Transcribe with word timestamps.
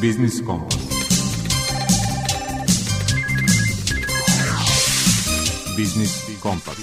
Biznis 0.00 0.40
Kompas. 0.46 0.78
Biznis 5.76 6.22
Kompas. 6.42 6.76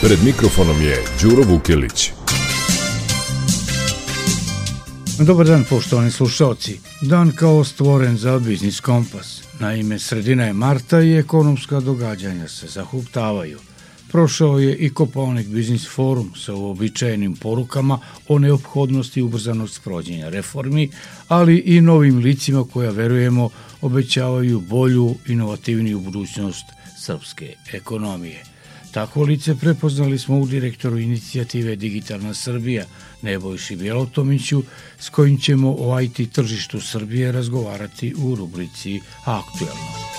Pred 0.00 0.18
mikrofonom 0.24 0.82
je 0.82 1.04
Đuro 1.22 1.42
Vukelić. 1.42 2.12
Dobar 5.18 5.46
dan, 5.46 5.64
poštovani 5.70 6.10
slušalci. 6.10 6.78
Dan 7.00 7.32
kao 7.36 7.64
stvoren 7.64 8.16
za 8.16 8.38
Biznis 8.38 8.80
Kompas. 8.80 9.41
Naime, 9.62 9.98
sredina 9.98 10.44
je 10.44 10.52
marta 10.52 11.00
i 11.00 11.16
ekonomska 11.16 11.80
događanja 11.80 12.48
se 12.48 12.66
zahuptavaju. 12.66 13.58
Prošao 14.08 14.58
je 14.58 14.76
i 14.76 14.90
Koponik 14.90 15.46
Biznis 15.46 15.88
Forum 15.94 16.32
sa 16.36 16.54
uobičajenim 16.54 17.36
porukama 17.36 17.98
o 18.28 18.38
neophodnosti 18.38 19.22
ubrzanog 19.22 19.70
sprođenja 19.70 20.28
reformi, 20.28 20.90
ali 21.28 21.58
i 21.58 21.80
novim 21.80 22.18
licima 22.18 22.64
koja, 22.72 22.90
verujemo, 22.90 23.50
obećavaju 23.80 24.60
bolju, 24.60 25.14
inovativniju 25.26 26.00
budućnost 26.00 26.64
srpske 26.98 27.54
ekonomije. 27.72 28.51
Tako 28.92 29.22
lice 29.22 29.54
prepoznali 29.54 30.18
smo 30.18 30.38
u 30.38 30.46
direktoru 30.46 30.98
inicijative 30.98 31.76
Digitalna 31.76 32.34
Srbija, 32.34 32.84
Nebojši 33.22 33.76
Bjelotomiću, 33.76 34.62
s 34.98 35.08
kojim 35.08 35.38
ćemo 35.38 35.76
o 35.78 36.00
IT 36.00 36.32
tržištu 36.32 36.80
Srbije 36.80 37.32
razgovarati 37.32 38.14
u 38.18 38.34
rubrici 38.34 39.00
Aktuelno. 39.24 40.12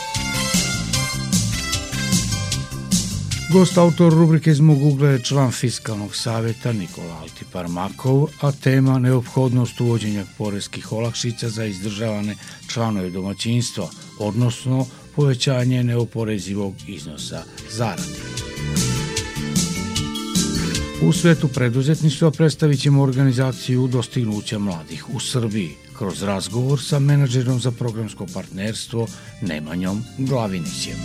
Gost 3.54 3.78
autor 3.78 4.14
rubrike 4.14 4.52
iz 4.52 4.60
mog 4.60 4.84
ugla 4.84 5.10
je 5.10 5.24
član 5.24 5.52
Fiskalnog 5.52 6.16
saveta 6.16 6.74
Nikola 6.74 7.20
Altipar 7.22 7.68
Makov, 7.68 8.28
a 8.42 8.52
tema 8.52 9.00
neophodnost 9.00 9.82
uvođenja 9.82 10.26
poreskih 10.38 10.92
olakšica 10.92 11.50
za 11.50 11.66
izdržavane 11.66 12.36
članove 12.68 13.10
domaćinstva, 13.10 13.90
odnosno 14.20 14.88
povećanje 15.16 15.84
neoporezivog 15.84 16.76
iznosa 16.88 17.44
zarade. 17.72 18.53
U 21.08 21.14
svetu 21.14 21.48
preduzetništva 21.48 22.32
predstavit 22.32 22.80
ćemo 22.80 23.02
organizaciju 23.02 23.88
dostignuća 23.88 24.60
mladih 24.60 25.10
u 25.10 25.20
Srbiji 25.20 25.70
kroz 25.98 26.24
razgovor 26.24 26.84
sa 26.84 27.00
menadžerom 27.00 27.60
za 27.60 27.72
programsko 27.72 28.26
partnerstvo 28.34 29.08
Nemanjom 29.42 30.04
Glavinićem. 30.18 30.96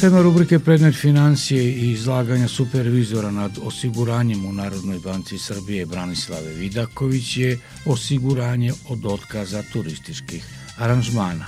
Tema 0.00 0.22
rubrike 0.22 0.58
Predmet 0.58 0.94
financije 0.94 1.64
i 1.64 1.92
izlaganja 1.92 2.48
supervizora 2.48 3.30
nad 3.30 3.58
osiguranjem 3.62 4.46
u 4.46 4.52
Narodnoj 4.52 4.98
banci 4.98 5.38
Srbije 5.38 5.86
Branislave 5.86 6.54
Vidaković 6.54 7.36
je 7.36 7.58
osiguranje 7.86 8.72
od 8.88 9.06
otkaza 9.06 9.62
turističkih 9.72 10.44
aranžmana. 10.78 11.46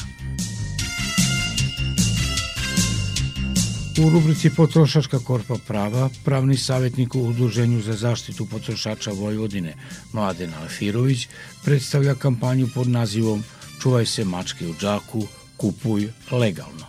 U 4.00 4.10
rubrici 4.10 4.50
Potrošačka 4.50 5.18
korpa 5.18 5.56
prava, 5.66 6.08
pravni 6.24 6.56
savjetnik 6.56 7.14
u 7.14 7.20
Udruženju 7.20 7.82
za 7.82 7.92
zaštitu 7.92 8.46
potrošača 8.46 9.10
Vojvodine, 9.10 9.74
Mladen 10.12 10.54
Alfirović, 10.62 11.28
predstavlja 11.64 12.14
kampanju 12.14 12.68
pod 12.74 12.88
nazivom 12.88 13.44
Čuvaj 13.82 14.06
se 14.06 14.24
mačke 14.24 14.68
u 14.68 14.74
džaku, 14.80 15.26
kupuj 15.56 16.08
legalno. 16.30 16.86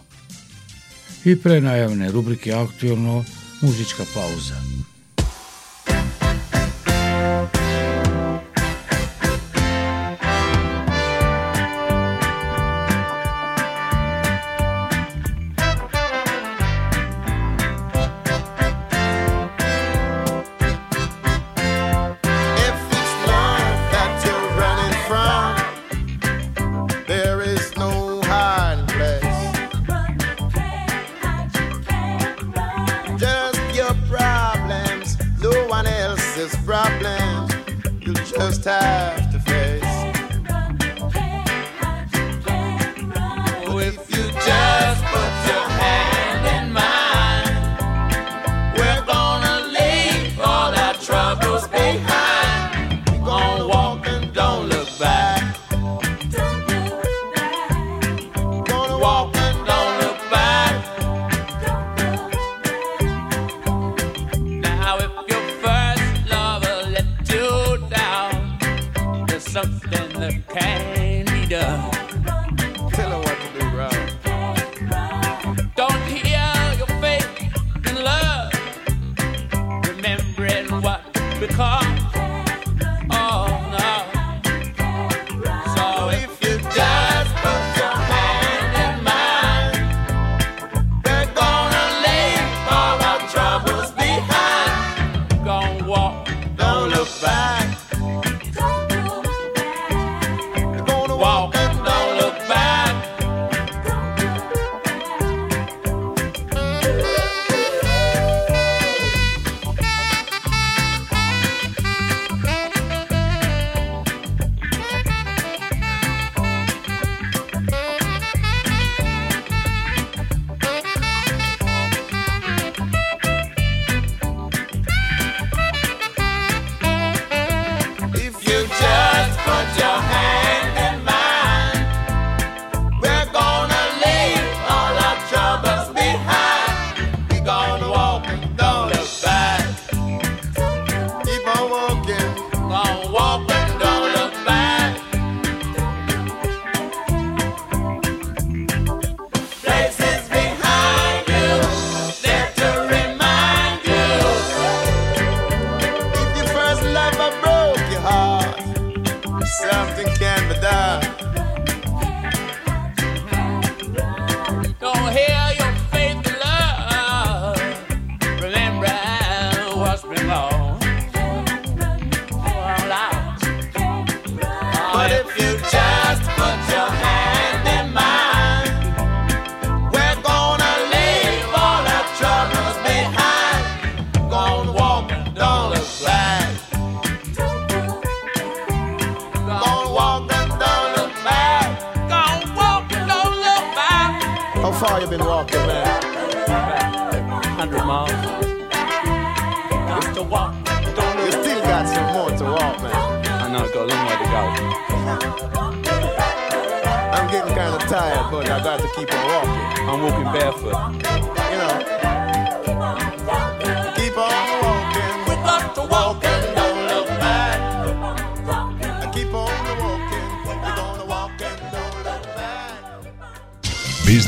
I 1.26 1.36
pre 1.36 1.62
najavne 1.62 2.12
rubrike 2.12 2.54
aktualno 2.54 3.26
muzička 3.62 4.06
pauza. 4.14 4.56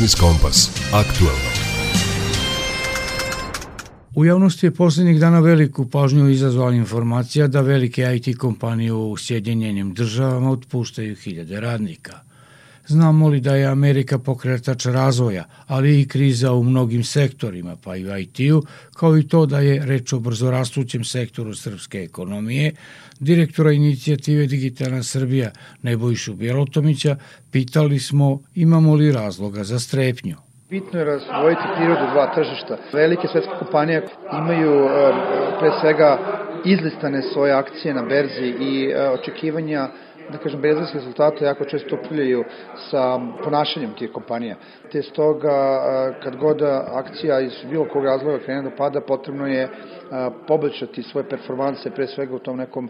Biznis 0.04 0.20
Kompas. 0.20 0.70
Aktualno. 0.94 1.50
U 4.16 4.26
javnosti 4.26 4.66
je 4.66 4.72
poslednjih 4.72 5.20
dana 5.20 5.40
veliku 5.40 5.90
pažnju 5.90 6.30
izazvala 6.30 6.74
informacija 6.76 7.48
da 7.48 7.62
velike 7.62 8.16
IT 8.16 8.38
kompanije 8.38 8.94
u 8.94 9.18
Sjedinjenim 9.18 9.94
državama 9.94 10.52
otpuštaju 10.52 11.16
hiljade 11.16 11.60
radnika. 11.60 12.20
Znamo 12.88 13.28
li 13.28 13.40
da 13.40 13.56
je 13.56 13.66
Amerika 13.66 14.20
pokretač 14.20 14.86
razvoja, 14.86 15.46
ali 15.68 16.02
i 16.02 16.08
kriza 16.08 16.52
u 16.52 16.64
mnogim 16.64 17.04
sektorima, 17.04 17.76
pa 17.76 17.96
i 17.96 18.06
u 18.06 18.18
IT-u, 18.18 18.64
kao 18.94 19.18
i 19.18 19.28
to 19.28 19.46
da 19.46 19.60
je 19.60 19.86
reč 19.86 20.14
o 20.14 20.20
brzorastućem 20.20 21.04
sektoru 21.04 21.56
srpske 21.56 21.98
ekonomije, 21.98 22.72
direktora 23.20 23.72
inicijative 23.72 24.48
Digitalna 24.48 25.04
Srbija 25.04 25.52
Nebojšu 25.82 26.34
Bjelotomića 26.34 27.16
pitali 27.52 28.00
smo 28.00 28.40
imamo 28.56 28.96
li 28.96 29.12
razloga 29.12 29.64
za 29.64 29.80
strepnju. 29.80 30.36
Bitno 30.70 31.00
je 31.00 31.06
razvojiti 31.06 31.62
prirodu 31.78 32.06
dva 32.14 32.34
tržišta. 32.36 32.78
Velike 32.94 33.28
svetske 33.28 33.52
kompanije 33.60 34.08
imaju 34.40 34.72
e, 34.72 34.90
pre 35.60 35.70
svega 35.82 36.20
izlistane 36.66 37.22
svoje 37.34 37.54
akcije 37.54 37.94
na 37.94 38.02
berzi 38.02 38.48
i 38.60 38.90
e, 38.90 39.10
očekivanja 39.10 39.90
da 40.32 40.38
kažem, 40.38 40.62
berzanske 40.62 40.98
rezultate 40.98 41.46
jako 41.46 41.66
često 41.66 41.96
upravljaju 41.96 42.44
sa 42.90 43.20
ponašanjem 43.44 43.94
tih 43.94 44.12
kompanija. 44.12 44.56
Te 44.92 45.02
stoga, 45.02 45.56
kad 46.24 46.36
god 46.36 46.62
akcija 46.94 47.40
iz 47.40 47.54
bilo 47.70 47.86
kog 47.86 48.06
razloga 48.06 48.40
krene 48.40 48.62
da 48.62 48.76
pada, 48.76 49.02
potrebno 49.02 49.48
je 49.48 49.70
poboljšati 50.48 51.04
svoje 51.04 51.30
performanse, 51.30 51.92
pre 51.92 52.08
svega 52.08 52.36
u 52.36 52.40
tom 52.40 52.58
nekom 52.58 52.90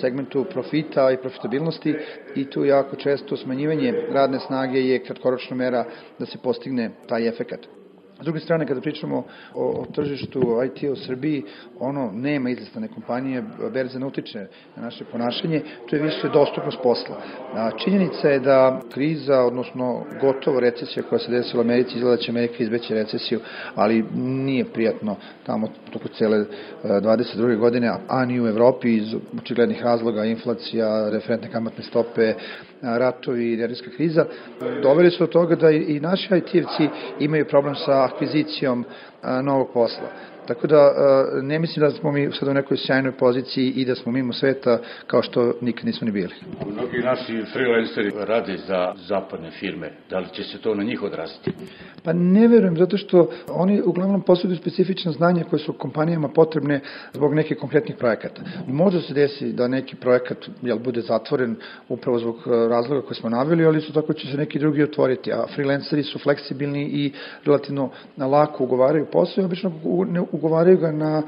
segmentu 0.00 0.44
profita 0.44 1.10
i 1.10 1.16
profitabilnosti 1.16 1.94
i 2.34 2.50
tu 2.50 2.64
jako 2.64 2.96
često 2.96 3.36
smanjivanje 3.36 3.94
radne 4.12 4.38
snage 4.38 4.80
je 4.80 5.04
kratkoročna 5.04 5.56
mera 5.56 5.84
da 6.18 6.26
se 6.26 6.38
postigne 6.38 6.90
taj 7.08 7.28
efekat. 7.28 7.60
S 8.20 8.24
druge 8.24 8.40
strane, 8.40 8.66
kada 8.66 8.80
pričamo 8.80 9.24
o, 9.54 9.64
o 9.80 9.86
tržištu 9.94 10.40
IT 10.66 10.90
u 10.90 10.96
Srbiji, 10.96 11.42
ono 11.80 12.10
nema 12.12 12.50
izlistane 12.50 12.88
kompanije, 12.88 13.44
berze 13.72 13.98
ne 13.98 14.06
utiče 14.06 14.46
na 14.76 14.82
naše 14.82 15.04
ponašanje, 15.04 15.62
to 15.90 15.96
je 15.96 16.02
više 16.02 16.28
dostupnost 16.28 16.78
posla. 16.82 17.16
A, 17.54 17.70
činjenica 17.84 18.28
je 18.28 18.40
da 18.40 18.80
kriza, 18.92 19.40
odnosno 19.40 20.04
gotovo 20.20 20.60
recesija 20.60 21.02
koja 21.02 21.18
se 21.18 21.30
desila 21.30 21.60
u 21.60 21.64
Americi, 21.64 21.94
izgleda 21.96 22.16
da 22.16 22.22
će 22.22 22.30
Amerika 22.30 22.54
izbeći 22.58 22.94
recesiju, 22.94 23.40
ali 23.74 24.04
nije 24.14 24.64
prijatno 24.64 25.16
tamo 25.46 25.68
toko 25.92 26.08
cele 26.08 26.44
22. 26.84 27.58
godine, 27.58 27.92
a 28.08 28.24
ni 28.24 28.40
u 28.40 28.46
Evropi 28.46 28.96
iz 28.96 29.14
očiglednih 29.42 29.82
razloga, 29.82 30.24
inflacija, 30.24 31.10
referentne 31.10 31.50
kamatne 31.50 31.84
stope, 31.84 32.34
ratovi 32.82 33.50
i 33.50 33.54
energetska 33.54 33.90
kriza, 33.90 34.26
doveli 34.82 35.10
su 35.10 35.18
do 35.18 35.26
toga 35.26 35.54
da 35.54 35.70
i 35.70 36.00
naši 36.00 36.34
IT-evci 36.34 36.88
imaju 37.20 37.44
problem 37.44 37.74
sa 37.74 38.04
akvizicijom 38.04 38.84
novog 39.42 39.68
posla. 39.74 40.08
Tako 40.46 40.66
da 40.66 40.92
ne 41.42 41.58
mislim 41.58 41.86
da 41.86 41.90
smo 41.90 42.12
mi 42.12 42.32
sad 42.32 42.48
u 42.48 42.54
nekoj 42.54 42.76
sjajnoj 42.76 43.12
poziciji 43.12 43.70
i 43.70 43.84
da 43.84 43.94
smo 43.94 44.12
mimo 44.12 44.32
sveta 44.32 44.78
kao 45.06 45.22
što 45.22 45.52
nikad 45.60 45.86
nismo 45.86 46.04
ni 46.04 46.10
bili. 46.10 46.34
Mnogi 46.66 46.98
naši 46.98 47.44
freelanceri 47.52 48.12
rade 48.26 48.56
za 48.56 48.94
zapadne 48.96 49.50
firme. 49.50 49.92
Da 50.10 50.18
li 50.18 50.26
će 50.32 50.44
se 50.44 50.58
to 50.58 50.74
na 50.74 50.82
njih 50.82 51.02
odraziti? 51.02 51.52
Pa 52.04 52.12
ne 52.12 52.48
verujem, 52.48 52.76
zato 52.76 52.96
što 52.96 53.30
oni 53.48 53.82
uglavnom 53.82 54.22
posjeduju 54.22 54.58
specifične 54.58 55.12
znanje 55.12 55.44
koje 55.50 55.60
su 55.60 55.72
kompanijama 55.72 56.28
potrebne 56.28 56.80
zbog 57.12 57.34
nekih 57.34 57.58
konkretnih 57.58 57.96
projekata. 57.96 58.42
Može 58.66 59.00
se 59.00 59.14
desi 59.14 59.52
da 59.52 59.68
neki 59.68 59.96
projekat 59.96 60.38
jel, 60.62 60.78
bude 60.78 61.00
zatvoren 61.00 61.56
upravo 61.88 62.18
zbog 62.18 62.36
razloga 62.46 63.02
koje 63.06 63.14
smo 63.14 63.30
naveli, 63.30 63.66
ali 63.66 63.80
su 63.80 63.92
tako 63.92 64.12
će 64.12 64.26
se 64.26 64.36
neki 64.36 64.58
drugi 64.58 64.82
otvoriti, 64.82 65.32
a 65.32 65.46
freelanceri 65.54 66.02
su 66.02 66.18
fleksibilni 66.18 66.82
i 66.82 67.12
relativno 67.44 67.90
lako 68.16 68.64
ugovaraju 68.64 69.06
posao 69.12 69.42
i 69.42 69.44
obično 69.44 69.72
ne 70.08 70.20
ugovaraju 70.36 70.78
ga 70.78 70.92
na 70.92 71.22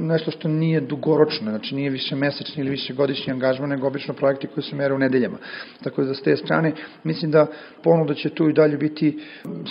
nešto 0.00 0.30
što 0.30 0.48
nije 0.48 0.80
dugoročno, 0.80 1.50
znači 1.50 1.74
nije 1.74 1.90
više 1.90 2.16
mesečni 2.16 2.60
ili 2.62 2.70
više 2.70 2.94
godišnji 2.94 3.32
angažman, 3.32 3.70
nego 3.70 3.86
obično 3.86 4.14
projekti 4.14 4.46
koji 4.46 4.64
se 4.64 4.76
mere 4.76 4.94
u 4.94 4.98
nedeljama. 4.98 5.36
Tako 5.82 6.04
da 6.04 6.14
s 6.14 6.22
te 6.22 6.36
strane 6.36 6.72
mislim 7.04 7.30
da 7.30 7.46
ponuda 7.82 8.14
će 8.14 8.28
tu 8.28 8.48
i 8.48 8.52
dalje 8.52 8.76
biti 8.76 9.18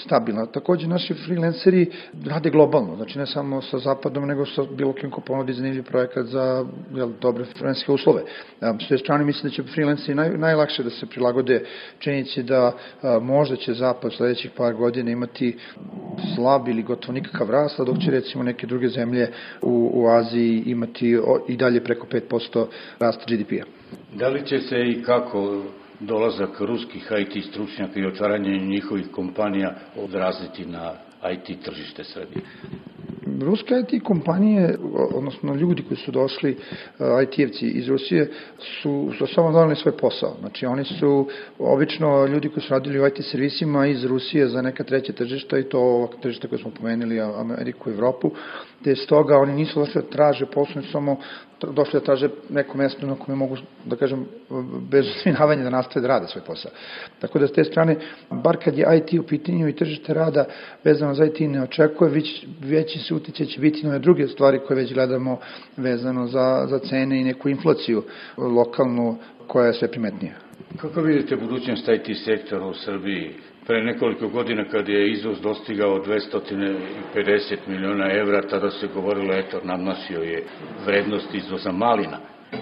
stabilna. 0.06 0.46
Takođe 0.46 0.88
naši 0.88 1.14
freelanceri 1.14 1.92
rade 2.26 2.50
globalno, 2.50 2.96
znači 2.96 3.20
ne 3.20 3.26
samo 3.26 3.62
sa 3.62 3.80
zapadom, 3.80 4.28
nego 4.28 4.46
sa 4.46 4.64
bilo 4.78 4.94
kim 4.94 5.12
ko 5.12 5.22
ponudi 5.22 5.54
zanimljiv 5.54 5.84
projekat 5.84 6.26
za 6.26 6.66
jel, 6.96 7.10
dobre 7.22 7.46
freelancerske 7.46 7.92
uslove. 7.92 8.22
S 8.62 8.88
te 8.88 8.98
strane 8.98 9.26
mislim 9.26 9.44
da 9.44 9.56
će 9.56 9.64
freelanceri 9.64 10.16
naj, 10.16 10.38
najlakše 10.38 10.84
da 10.84 10.90
se 10.90 11.06
prilagode 11.06 11.66
činjenici 12.00 12.44
da 12.44 12.72
a, 13.02 13.20
možda 13.20 13.56
će 13.56 13.74
zapad 13.74 14.14
sledećih 14.14 14.52
par 14.58 14.74
godina 14.74 15.12
imati 15.12 15.58
slab 16.36 16.68
ili 16.68 16.84
gotovo 16.84 17.14
nikakav 17.14 17.50
rast, 17.50 17.80
a 17.80 17.84
dok 17.84 17.98
će 18.00 18.12
recimo 18.12 18.44
neke 18.62 18.68
druge 18.68 18.88
zemlje 18.88 19.28
u, 19.62 19.92
u 19.94 20.08
Aziji 20.08 20.64
imati 20.66 21.18
i 21.48 21.58
dalje 21.58 21.84
preko 21.84 22.08
5% 22.08 22.66
rasta 23.00 23.26
GDP-a. 23.28 23.66
Da 24.14 24.28
li 24.28 24.46
će 24.48 24.60
se 24.60 24.80
i 24.88 25.04
kako 25.04 25.64
dolazak 26.00 26.60
ruskih 26.60 27.12
IT 27.20 27.46
stručnjaka 27.46 28.00
i 28.00 28.06
otvaranje 28.06 28.60
njihovih 28.60 29.08
kompanija 29.12 29.76
odraziti 29.96 30.66
na 30.66 30.94
IT 31.34 31.64
tržište 31.64 32.04
Srbije? 32.04 32.42
Ruske 33.40 33.74
IT 33.76 34.04
kompanije, 34.04 34.78
odnosno 35.14 35.56
ljudi 35.56 35.84
koji 35.88 35.98
su 35.98 36.12
došli, 36.12 36.58
IT-evci 37.00 37.66
iz 37.66 37.88
Rusije, 37.88 38.32
su, 38.60 39.12
su 39.18 39.28
samo 39.28 39.52
donali 39.52 39.76
svoj 39.76 39.98
posao. 39.98 40.36
Znači, 40.40 40.66
oni 40.66 40.86
su 40.86 41.28
obično 41.60 42.26
ljudi 42.26 42.50
koji 42.50 42.64
su 42.64 42.74
radili 42.74 43.00
u 43.00 43.08
IT 43.08 43.26
servisima 43.32 43.88
iz 43.88 44.04
Rusije 44.06 44.48
za 44.48 44.62
neka 44.62 44.84
treća 44.84 45.14
tržišta 45.14 45.60
i 45.60 45.64
to 45.64 46.10
tržišta 46.22 46.48
koje 46.48 46.60
smo 46.60 46.72
pomenuli, 46.72 47.22
Ameriku 47.22 47.90
i 47.90 47.94
Evropu, 47.94 48.32
te 48.84 48.96
stoga 48.96 49.38
oni 49.38 49.54
nisu 49.54 49.80
došli 49.80 50.02
da 50.02 50.08
traže 50.08 50.46
posao, 50.46 50.82
samo 50.92 51.18
došli 51.62 52.00
da 52.00 52.06
traže 52.06 52.30
neko 52.50 52.78
mesto 52.78 53.08
na 53.08 53.16
kome 53.16 53.36
mogu, 53.38 53.58
da 53.86 53.96
kažem, 53.96 54.26
bez 54.92 55.06
osvinavanja 55.08 55.64
da 55.64 55.70
nastave 55.70 56.02
da 56.02 56.08
rade 56.08 56.28
svoj 56.28 56.44
posao. 56.48 56.72
Tako 57.20 57.40
da 57.40 57.48
s 57.48 57.52
te 57.52 57.64
strane, 57.64 57.96
bar 58.30 58.58
kad 58.64 58.78
je 58.78 58.98
IT 58.98 59.20
u 59.20 59.28
pitanju 59.28 59.68
i 59.68 59.76
tržište 59.76 60.14
rada 60.14 60.46
vezano 60.84 61.14
za 61.14 61.26
IT 61.26 61.40
ne 61.40 61.64
očekuje, 61.64 62.12
već, 62.12 62.46
veći 62.60 63.00
se 63.00 63.14
utice 63.14 63.46
će 63.46 63.60
biti 63.60 63.88
na 63.88 64.00
druge 64.00 64.28
stvari 64.28 64.60
koje 64.68 64.78
već 64.78 64.94
gledamo 64.94 65.40
vezano 65.78 66.28
za, 66.28 66.66
za 66.70 66.80
cene 66.80 67.22
i 67.22 67.24
neku 67.24 67.50
inflaciju 67.50 68.04
lokalnu 68.38 69.18
koja 69.48 69.68
je 69.68 69.74
sve 69.74 69.92
primetnija. 69.92 70.34
Kako 70.78 71.02
vidite 71.02 71.36
budućnost 71.36 71.88
IT 71.88 72.18
sektora 72.26 72.66
u 72.66 72.74
Srbiji? 72.74 73.36
Pre 73.68 73.84
nekoliko 73.84 74.28
godina 74.28 74.66
kad 74.66 74.90
je 74.90 75.12
izvoz 75.12 75.42
dostigao 75.42 76.04
250 77.16 77.56
miliona 77.68 78.14
evra, 78.14 78.42
tada 78.42 78.72
se 78.72 78.88
govorilo, 78.94 79.34
eto, 79.34 79.62
nadnosio 79.64 80.22
je 80.22 80.44
vrednost 80.86 81.36
izvoza 81.36 81.72
malina. 81.72 82.18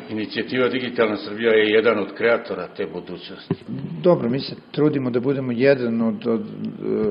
Inicijativa 0.10 0.68
Digitalna 0.68 1.18
Srbija 1.18 1.52
je 1.52 1.70
jedan 1.70 2.00
od 2.00 2.14
kreatora 2.14 2.68
te 2.68 2.86
budućnosti. 2.86 3.56
Dobro, 4.04 4.30
mi 4.30 4.40
se 4.40 4.56
trudimo 4.72 5.10
da 5.10 5.20
budemo 5.20 5.52
jedan 5.52 6.02
od, 6.02 6.28
od 6.28 6.42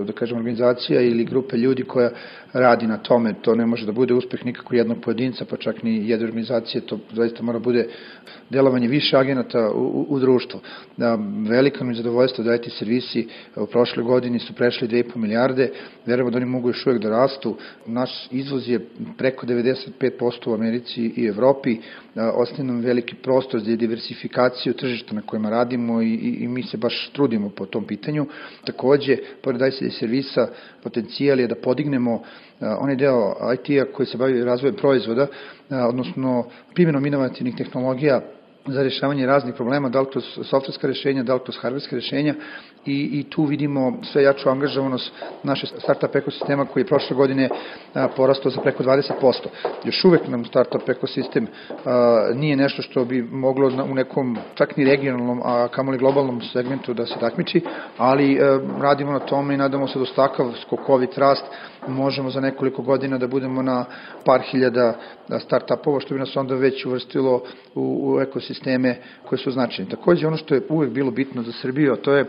da 0.06 0.12
kažem, 0.12 0.36
organizacija 0.36 1.00
ili 1.00 1.24
grupe 1.24 1.56
ljudi 1.56 1.82
koja 1.82 2.10
radi 2.52 2.86
na 2.86 2.96
tome. 2.98 3.34
To 3.42 3.54
ne 3.54 3.66
može 3.66 3.86
da 3.86 3.92
bude 3.92 4.14
uspeh 4.14 4.44
nikako 4.44 4.74
jednog 4.74 5.00
pojedinca, 5.00 5.44
pa 5.44 5.56
čak 5.56 5.82
ni 5.82 6.08
jedne 6.08 6.26
organizacije, 6.26 6.80
to 6.80 6.98
zaista 7.12 7.42
mora 7.42 7.58
bude 7.58 7.88
delovanje 8.50 8.88
više 8.88 9.16
agenata 9.16 9.70
u, 9.70 9.82
u, 9.82 10.06
u 10.08 10.18
društvu. 10.18 10.60
Da, 10.96 11.18
velika 11.48 11.84
mi 11.84 11.94
zadovoljstvo 11.94 12.44
da 12.44 12.54
IT 12.54 12.72
servisi 12.78 13.28
u 13.56 13.66
prošle 13.66 14.02
godini 14.02 14.38
su 14.38 14.54
prešli 14.54 14.88
2,5 14.88 15.16
milijarde, 15.16 15.70
verujemo 16.06 16.30
da 16.30 16.36
oni 16.36 16.46
mogu 16.46 16.68
još 16.68 16.86
uvek 16.86 17.02
da 17.02 17.08
rastu. 17.08 17.56
Naš 17.86 18.28
izvoz 18.30 18.68
je 18.68 18.86
preko 19.18 19.46
95% 19.46 20.50
u 20.50 20.54
Americi 20.54 21.12
i 21.16 21.26
Evropi, 21.26 21.76
ostaje 22.34 22.64
nam 22.64 22.80
veliki 22.80 23.14
prostor 23.14 23.60
za 23.60 23.76
diversifikaciju 23.76 24.74
tržišta 24.74 25.14
na 25.14 25.22
kojima 25.22 25.50
radimo 25.50 26.02
i, 26.02 26.14
i, 26.14 26.44
i 26.44 26.48
mi 26.48 26.62
se 26.62 26.76
baš 26.76 27.10
trudimo 27.12 27.50
po 27.50 27.66
tom 27.66 27.84
pitanju. 27.84 28.26
Takođe, 28.64 29.16
pored 29.42 29.60
ICD 29.60 29.92
servisa, 29.98 30.48
potencijal 30.88 31.40
je 31.40 31.46
da 31.46 31.54
podignemo 31.54 32.22
onaj 32.60 32.96
deo 32.96 33.34
IT-a 33.54 33.92
koji 33.92 34.06
se 34.06 34.18
bavi 34.18 34.44
razvojem 34.44 34.76
proizvoda, 34.76 35.26
odnosno 35.70 36.44
primjenom 36.74 37.06
inovativnih 37.06 37.54
tehnologija 37.56 38.20
za 38.68 38.82
rešavanje 38.82 39.26
raznih 39.26 39.54
problema, 39.54 39.88
da 39.88 40.00
li 40.00 40.06
kroz 40.10 40.24
softverska 40.42 40.86
rešenja, 40.86 41.22
da 41.22 41.34
li 41.34 41.40
kroz 41.40 41.56
hardverska 41.60 41.96
rešenja 41.96 42.34
i, 42.86 43.20
i 43.20 43.24
tu 43.30 43.44
vidimo 43.44 43.92
sve 44.12 44.22
jaču 44.22 44.48
angažovanost 44.48 45.12
naše 45.42 45.66
startup 45.66 46.16
ekosistema 46.16 46.64
koji 46.64 46.82
je 46.82 46.86
prošle 46.86 47.16
godine 47.16 47.48
porastao 48.16 48.50
za 48.50 48.60
preko 48.60 48.82
20%. 48.82 49.02
Još 49.84 50.04
uvek 50.04 50.28
nam 50.28 50.44
startup 50.44 50.88
ekosistem 50.88 51.46
a, 51.84 52.30
nije 52.34 52.56
nešto 52.56 52.82
što 52.82 53.04
bi 53.04 53.22
moglo 53.22 53.70
na, 53.70 53.84
u 53.84 53.94
nekom 53.94 54.38
čak 54.54 54.76
ni 54.76 54.84
regionalnom, 54.84 55.40
a 55.44 55.68
kamoli 55.68 55.98
globalnom 55.98 56.40
segmentu 56.40 56.94
da 56.94 57.06
se 57.06 57.14
takmiči, 57.20 57.60
ali 57.98 58.38
a, 58.40 58.60
radimo 58.80 59.12
na 59.12 59.18
tome 59.18 59.54
i 59.54 59.56
nadamo 59.56 59.88
se 59.88 59.98
da 59.98 60.02
uz 60.02 60.12
takav 60.16 60.52
skokovit 60.62 61.18
rast 61.18 61.44
možemo 61.86 62.30
za 62.30 62.40
nekoliko 62.40 62.82
godina 62.82 63.18
da 63.18 63.26
budemo 63.26 63.62
na 63.62 63.84
par 64.24 64.40
hiljada 64.40 64.94
startupova, 65.40 66.00
što 66.00 66.14
bi 66.14 66.20
nas 66.20 66.36
onda 66.36 66.54
već 66.54 66.86
uvrstilo 66.86 67.42
u, 67.74 67.80
u 67.82 68.20
ekosisteme 68.58 68.96
koje 69.24 69.38
su 69.38 69.50
značajne. 69.50 69.90
Takođe, 69.90 70.26
ono 70.26 70.36
što 70.36 70.54
je 70.54 70.62
uvek 70.68 70.90
bilo 70.90 71.10
bitno 71.10 71.42
za 71.42 71.52
Srbiju, 71.52 71.96
to 71.96 72.12
je 72.12 72.24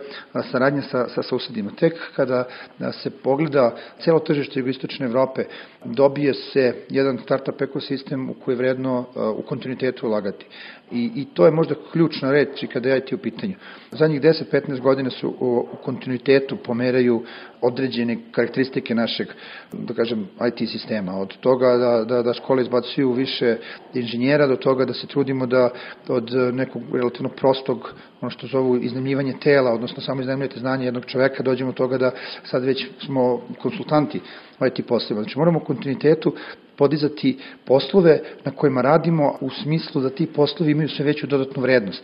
saradnja 0.52 0.82
sa, 0.82 1.08
sa 1.10 1.24
susedima. 1.24 1.72
Tek 1.80 1.94
kada 2.16 2.46
se 2.92 3.10
pogleda 3.10 3.76
celo 4.04 4.20
tržište 4.20 4.60
jugoistočne 4.60 5.06
Evrope, 5.06 5.46
dobije 5.86 6.34
se 6.34 6.76
jedan 6.90 7.20
startup 7.24 7.62
ekosistem 7.62 8.30
u 8.30 8.34
koji 8.34 8.54
je 8.54 8.58
vredno 8.58 9.06
u 9.38 9.42
kontinuitetu 9.42 10.08
ulagati. 10.08 10.46
I, 10.92 11.12
I 11.16 11.26
to 11.34 11.46
je 11.46 11.52
možda 11.52 11.76
ključna 11.92 12.32
reč 12.32 12.64
i 12.64 12.68
kada 12.68 12.90
je 12.90 12.98
IT 12.98 13.14
u 13.14 13.18
pitanju. 13.18 13.54
Zadnjih 13.92 14.22
10-15 14.22 14.80
godina 14.80 15.10
su 15.10 15.30
u, 15.40 15.68
u 15.74 15.76
kontinuitetu 15.84 16.58
pomeraju 16.58 17.24
određene 17.62 18.18
karakteristike 18.32 18.96
našeg, 18.96 19.28
da 19.74 19.94
kažem, 19.94 20.28
IT 20.48 20.70
sistema. 20.70 21.20
Od 21.20 21.38
toga 21.38 21.78
da, 21.78 22.06
da, 22.06 22.24
da 22.24 22.34
škole 22.34 22.62
izbacuju 22.62 23.12
više 23.12 23.58
inženjera, 23.94 24.48
do 24.48 24.56
toga 24.56 24.86
da 24.86 24.94
se 24.94 25.08
trudimo 25.08 25.46
da 25.46 25.70
od 26.08 26.32
nekog 26.54 26.82
relativno 26.94 27.30
prostog, 27.30 27.94
ono 28.22 28.30
što 28.30 28.48
zovu 28.48 28.78
iznemljivanje 28.78 29.34
tela, 29.44 29.72
odnosno 29.72 30.02
samo 30.02 30.22
iznemljujete 30.22 30.60
znanje 30.60 30.86
jednog 30.86 31.06
čoveka, 31.06 31.44
dođemo 31.44 31.72
do 31.72 31.76
toga 31.76 31.98
da 31.98 32.12
sad 32.44 32.64
već 32.64 32.88
smo 33.06 33.42
konsultanti 33.62 34.22
IT 34.68 34.88
poslova. 34.88 35.24
Znači 35.24 35.38
moramo 35.40 35.60
u 35.60 35.66
kontinuitetu 35.66 36.34
podizati 36.80 37.38
poslove 37.66 38.20
na 38.46 38.52
kojima 38.52 38.82
radimo 38.82 39.36
u 39.42 39.50
smislu 39.50 40.02
da 40.02 40.10
ti 40.10 40.26
poslovi 40.26 40.72
imaju 40.72 40.90
sve 40.90 41.06
veću 41.06 41.28
dodatnu 41.28 41.62
vrednost. 41.62 42.04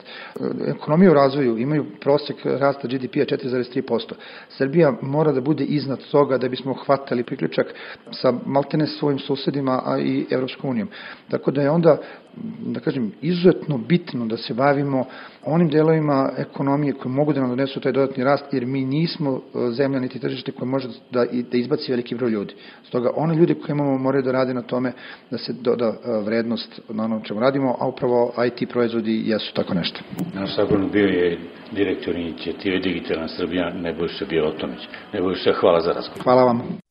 Ekonomije 0.68 1.12
u 1.12 1.14
razvoju 1.14 1.58
imaju 1.58 1.86
prosek 2.02 2.36
rasta 2.46 2.88
GDP-a 2.88 3.26
4,3%. 3.26 4.14
Srbija 4.50 4.94
mora 5.02 5.32
da 5.32 5.42
bude 5.42 5.64
iznad 5.64 6.00
toga 6.12 6.38
da 6.38 6.50
bismo 6.50 6.74
hvatali 6.74 7.24
priključak 7.24 7.74
sa 8.12 8.34
maltene 8.46 8.88
svojim 8.88 9.20
susedima, 9.20 9.82
a 9.86 10.00
i 10.00 10.26
Evropskom 10.30 10.70
unijom. 10.70 10.90
Tako 11.30 11.52
da 11.52 11.62
je 11.62 11.70
onda 11.70 11.98
da 12.66 12.80
kažem, 12.80 13.12
izuzetno 13.22 13.78
bitno 13.78 14.26
da 14.26 14.38
se 14.38 14.54
bavimo 14.54 15.06
onim 15.46 15.70
delovima 15.70 16.32
ekonomije 16.38 16.94
koje 16.94 17.12
mogu 17.12 17.34
da 17.34 17.40
nam 17.40 17.50
donesu 17.50 17.80
taj 17.80 17.92
dodatni 17.92 18.24
rast, 18.24 18.46
jer 18.52 18.66
mi 18.66 18.86
nismo 18.86 19.32
e, 19.36 19.72
zemlja 19.72 20.00
niti 20.00 20.20
tržište 20.20 20.52
koje 20.52 20.70
može 20.70 20.88
da, 21.12 21.26
da 21.52 21.58
izbaci 21.58 21.92
veliki 21.92 22.16
broj 22.16 22.32
ljudi. 22.32 22.54
Stoga, 22.84 23.10
one 23.16 23.36
ljudi 23.36 23.54
koje 23.54 23.74
imamo 23.74 23.98
moraju 23.98 24.24
da 24.24 24.32
rade 24.32 24.54
na 24.54 24.62
tome 24.62 24.92
da 25.32 25.38
se 25.38 25.54
doda 25.54 25.86
e, 25.86 26.22
vrednost 26.26 26.82
na 26.90 27.04
onom 27.04 27.22
čemu 27.24 27.40
radimo, 27.40 27.76
a 27.80 27.88
upravo 27.88 28.34
IT 28.48 28.70
proizvodi 28.70 29.24
jesu 29.26 29.54
tako 29.54 29.74
nešto. 29.74 30.00
Naš 30.34 30.56
sagovornik 30.56 30.92
bio 30.92 31.08
je 31.08 31.40
direktor 31.72 32.16
inicijative 32.16 32.80
Digitalna 32.80 33.28
Srbija 33.28 33.74
Nebojša 33.74 34.26
Bjelotomić. 34.26 34.80
Nebojša, 35.14 35.54
hvala 35.60 35.82
za 35.82 35.92
razgovor. 35.92 36.24
Hvala 36.24 36.44
vam. 36.44 36.85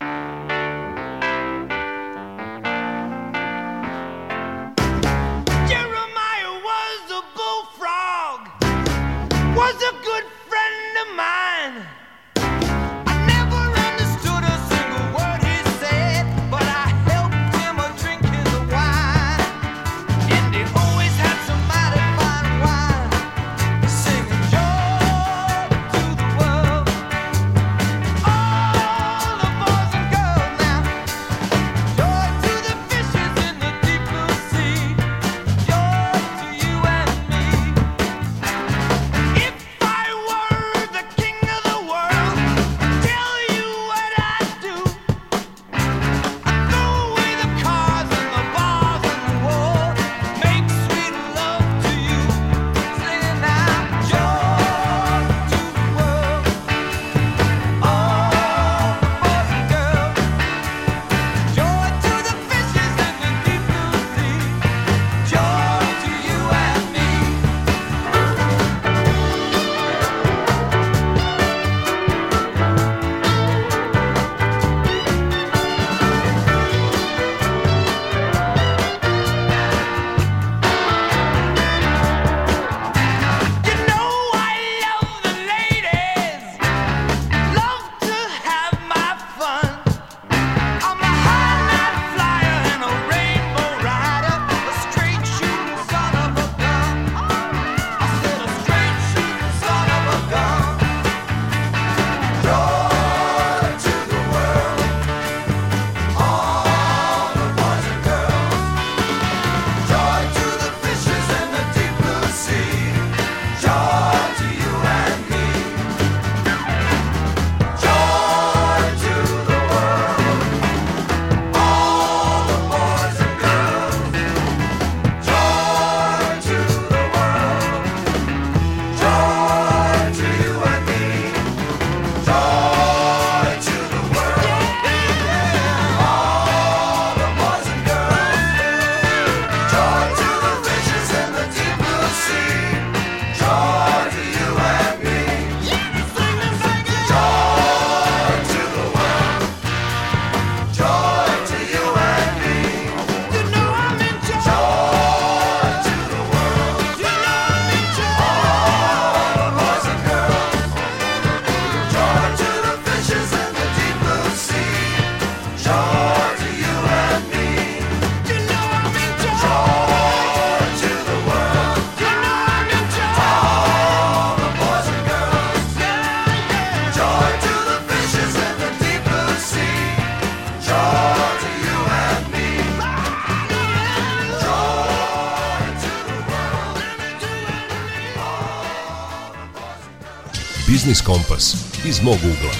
Biznis 190.74 191.00
Kompas 191.00 191.54
iz 191.88 192.02
mog 192.02 192.16
ugla. 192.16 192.54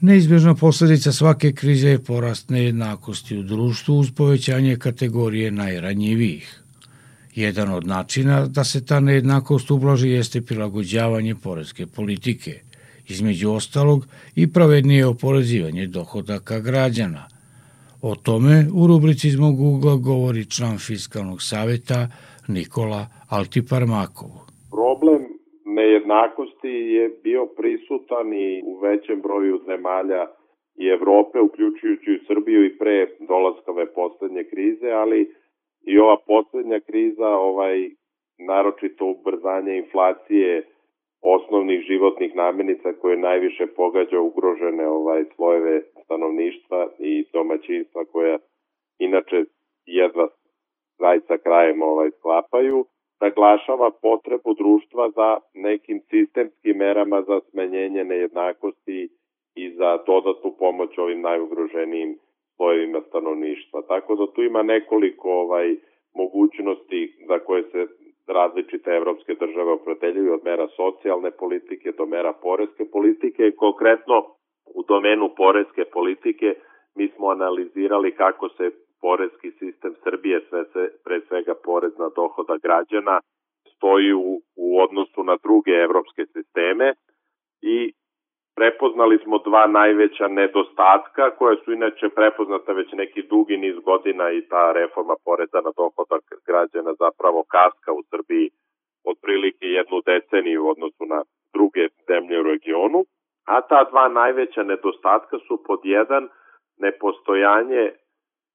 Neizbježna 0.00 0.54
posljedica 0.54 1.12
svake 1.12 1.52
krize 1.52 1.88
je 1.88 2.04
porast 2.04 2.50
nejednakosti 2.50 3.38
u 3.38 3.42
društvu 3.42 3.98
uz 3.98 4.10
povećanje 4.10 4.76
kategorije 4.76 5.50
najranjivijih. 5.50 6.62
Jedan 7.34 7.72
od 7.72 7.86
načina 7.86 8.46
da 8.46 8.64
se 8.64 8.84
ta 8.84 9.00
nejednakost 9.00 9.70
ublaži 9.70 10.08
jeste 10.08 10.42
prilagođavanje 10.42 11.34
porezke 11.34 11.86
politike, 11.86 12.60
između 13.08 13.50
ostalog 13.50 14.06
i 14.34 14.46
pravednije 14.46 15.06
oporezivanje 15.06 15.86
dohodaka 15.86 16.60
građana. 16.60 17.28
O 18.02 18.14
tome 18.14 18.68
u 18.72 18.86
rubrici 18.86 19.28
iz 19.28 19.36
mog 19.36 19.60
ugla 19.60 19.96
govori 19.96 20.44
član 20.44 20.78
Fiskalnog 20.78 21.42
saveta 21.42 22.08
Nikola 22.48 23.08
Altiparmakov. 23.28 24.45
Problem 26.06 26.18
nejednakosti 26.18 26.68
je 26.68 27.08
bio 27.22 27.46
prisutan 27.46 28.32
i 28.32 28.62
u 28.66 28.78
većem 28.78 29.20
broju 29.20 29.58
zemalja 29.66 30.26
i 30.78 30.88
Evrope, 30.88 31.40
uključujući 31.40 32.10
i 32.10 32.26
Srbiju 32.26 32.64
i 32.64 32.78
pre 32.78 33.06
dolaska 33.28 33.70
ove 33.70 33.86
poslednje 33.92 34.44
krize, 34.44 34.90
ali 34.90 35.34
i 35.86 35.98
ova 35.98 36.16
poslednja 36.26 36.80
kriza, 36.80 37.28
ovaj 37.28 37.90
naročito 38.38 39.04
ubrzanje 39.06 39.76
inflacije 39.76 40.62
osnovnih 41.22 41.80
životnih 41.80 42.34
namirnica 42.34 42.92
koje 42.92 43.16
najviše 43.16 43.66
pogađa 43.66 44.20
ugrožene 44.20 44.88
ovaj 44.88 45.24
slojeve 45.36 45.82
stanovništva 46.04 46.88
i 46.98 47.24
domaćinstva 47.32 48.04
koja 48.04 48.38
inače 48.98 49.44
jedva 49.86 50.28
kraj 50.98 51.20
sa 51.28 51.36
krajem 51.38 51.82
ovaj 51.82 52.10
sklapaju, 52.18 52.84
naglašava 53.20 53.90
potrebu 54.02 54.54
društva 54.54 55.10
za 55.10 55.38
nekim 55.54 56.00
sistemskim 56.10 56.76
merama 56.76 57.22
za 57.22 57.40
smenjenje 57.50 58.04
nejednakosti 58.04 59.08
i 59.54 59.70
za 59.70 59.98
dodatnu 60.06 60.54
pomoć 60.58 60.98
ovim 60.98 61.20
najugroženijim 61.20 62.18
slojevima 62.56 63.00
stanovništva. 63.08 63.82
Tako 63.82 64.14
da 64.14 64.32
tu 64.32 64.42
ima 64.42 64.62
nekoliko 64.62 65.28
ovaj 65.30 65.76
mogućnosti 66.14 67.24
za 67.28 67.38
koje 67.38 67.62
se 67.62 67.86
različite 68.26 68.90
evropske 68.90 69.34
države 69.34 69.72
opredeljuju 69.72 70.32
od 70.34 70.40
mera 70.44 70.68
socijalne 70.76 71.30
politike 71.30 71.92
do 71.98 72.06
mera 72.06 72.32
poreske 72.32 72.84
politike. 72.92 73.50
Konkretno 73.56 74.16
u 74.74 74.82
domenu 74.88 75.30
poreske 75.36 75.84
politike 75.84 76.54
mi 76.96 77.08
smo 77.08 77.26
analizirali 77.28 78.14
kako 78.14 78.48
se 78.48 78.70
poreski 79.00 79.50
sistem 79.50 79.94
Srbije, 80.04 80.40
sve 80.48 80.64
se, 80.64 80.92
pre 81.04 81.20
svega 81.28 81.54
porez 81.64 81.92
na 81.98 82.08
dohoda 82.16 82.56
građana, 82.62 83.20
stoji 83.76 84.12
u, 84.12 84.40
u 84.56 84.80
odnosu 84.80 85.24
na 85.24 85.36
druge 85.42 85.70
evropske 85.70 86.26
sisteme 86.26 86.94
i 87.62 87.92
prepoznali 88.56 89.18
smo 89.18 89.38
dva 89.38 89.66
najveća 89.66 90.28
nedostatka 90.28 91.30
koja 91.38 91.56
su 91.64 91.72
inače 91.72 92.08
prepoznata 92.08 92.72
već 92.72 92.92
neki 92.92 93.22
dugi 93.22 93.56
niz 93.56 93.76
godina 93.84 94.30
i 94.30 94.46
ta 94.48 94.72
reforma 94.72 95.14
poreza 95.24 95.60
na 95.64 95.72
dohodak 95.76 96.24
građana 96.46 96.92
zapravo 96.98 97.44
kaska 97.48 97.92
u 97.92 98.02
Srbiji 98.10 98.50
otprilike 99.04 99.66
jednu 99.66 100.00
deceniju 100.06 100.64
u 100.64 100.68
odnosu 100.68 101.04
na 101.06 101.22
druge 101.54 101.88
zemlje 102.08 102.40
u 102.40 102.42
regionu. 102.42 103.04
A 103.46 103.60
ta 103.60 103.84
dva 103.90 104.08
najveća 104.08 104.62
nedostatka 104.62 105.36
su 105.38 105.62
pod 105.66 105.80
jedan 105.82 106.28
nepostojanje 106.78 107.92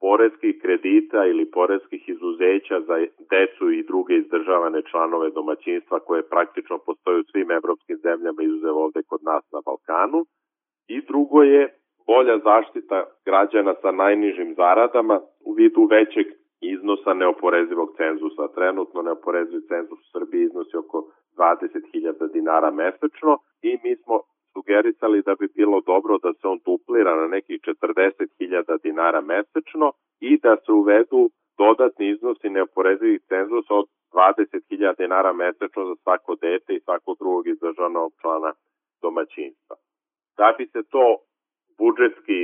poreskih 0.01 0.53
kredita 0.61 1.25
ili 1.25 1.51
poreskih 1.51 2.09
izuzeća 2.09 2.77
za 2.87 2.95
decu 3.33 3.71
i 3.71 3.83
druge 3.83 4.13
izdržavane 4.15 4.81
članove 4.91 5.29
domaćinstva 5.29 5.99
koje 5.99 6.29
praktično 6.29 6.77
postoje 6.77 7.19
u 7.19 7.23
svim 7.31 7.51
evropskim 7.51 7.97
zemljama 7.97 8.41
izuzev 8.43 8.77
ovde 8.77 9.01
kod 9.09 9.21
nas 9.23 9.43
na 9.53 9.59
Balkanu. 9.65 10.25
I 10.87 11.01
drugo 11.09 11.43
je 11.43 11.63
bolja 12.07 12.37
zaštita 12.37 13.05
građana 13.25 13.73
sa 13.81 13.91
najnižim 13.91 14.53
zaradama 14.55 15.21
u 15.45 15.53
vidu 15.53 15.83
većeg 15.91 16.27
iznosa 16.61 17.13
neoporezivog 17.13 17.89
cenzusa. 17.97 18.53
Trenutno 18.55 19.01
neoporezivi 19.01 19.61
cenzus 19.67 19.99
u 19.99 20.11
Srbiji 20.11 20.41
iznosi 20.43 20.77
oko 20.77 20.97
20.000 21.37 22.31
dinara 22.33 22.71
mesečno 22.71 23.37
i 23.61 23.71
mi 23.83 23.95
smo 23.95 24.15
sugerisali 24.53 25.21
da 25.21 25.35
bi 25.39 25.47
bilo 25.55 25.81
dobro 25.81 26.17
da 26.17 26.33
se 26.33 26.47
on 26.47 26.59
duplira 26.65 27.15
na 27.15 27.27
nekih 27.27 27.59
40.000 27.61 28.81
dinara 28.83 29.21
mesečno 29.21 29.91
i 30.19 30.37
da 30.43 30.55
se 30.65 30.71
uvedu 30.71 31.29
dodatni 31.57 32.09
iznosi 32.09 32.49
neoporezivih 32.49 33.21
cenzusa 33.29 33.73
od 33.81 33.87
20.000 34.13 34.97
dinara 34.97 35.33
mesečno 35.33 35.85
za 35.85 35.95
svako 36.03 36.35
dete 36.35 36.73
i 36.73 36.83
svakog 36.85 37.17
drugog 37.19 37.47
izdržanog 37.47 38.11
člana 38.21 38.51
domaćinstva. 39.01 39.75
Da 40.37 40.55
bi 40.57 40.65
se 40.73 40.81
to 40.93 41.05
budžetski 41.81 42.37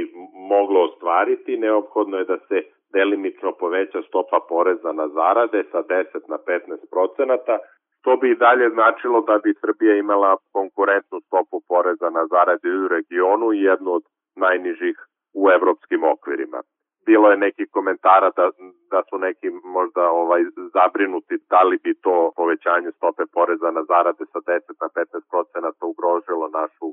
moglo 0.52 0.80
ostvariti, 0.88 1.58
neophodno 1.58 2.17
je 2.17 2.26
da 2.26 2.38
se 2.48 2.58
delimično 2.93 3.52
poveća 3.62 4.02
stopa 4.08 4.39
poreza 4.50 4.91
na 4.91 5.08
zarade 5.08 5.63
sa 5.72 5.80
10 5.84 6.30
na 6.34 6.38
15 6.38 6.89
procenata, 6.93 7.56
To 8.04 8.18
bi 8.18 8.32
i 8.32 8.40
dalje 8.46 8.70
značilo 8.70 9.22
da 9.22 9.38
bi 9.44 9.60
Srbija 9.62 9.96
imala 9.96 10.38
konkurentnu 10.52 11.20
stopu 11.28 11.62
poreza 11.68 12.10
na 12.10 12.24
zarade 12.34 12.70
u 12.70 12.88
regionu 12.88 13.54
i 13.54 13.62
jednu 13.62 13.94
od 13.94 14.04
najnižih 14.36 14.98
u 15.34 15.50
evropskim 15.50 16.04
okvirima. 16.04 16.60
Bilo 17.06 17.32
je 17.32 17.38
neki 17.38 17.66
komentara 17.76 18.30
da, 18.38 18.46
da 18.92 19.00
su 19.10 19.18
neki 19.18 19.50
možda 19.78 20.04
ovaj 20.24 20.42
zabrinuti 20.74 21.36
da 21.50 21.62
li 21.62 21.78
bi 21.84 21.94
to 22.06 22.32
povećanje 22.36 22.92
stope 22.92 23.24
poreza 23.34 23.72
na 23.72 23.84
zarade 23.84 24.24
sa 24.34 24.40
10 24.40 24.62
na 24.82 24.88
15 24.96 25.30
procenata 25.32 25.86
ugrožilo 25.86 26.48
našu 26.60 26.88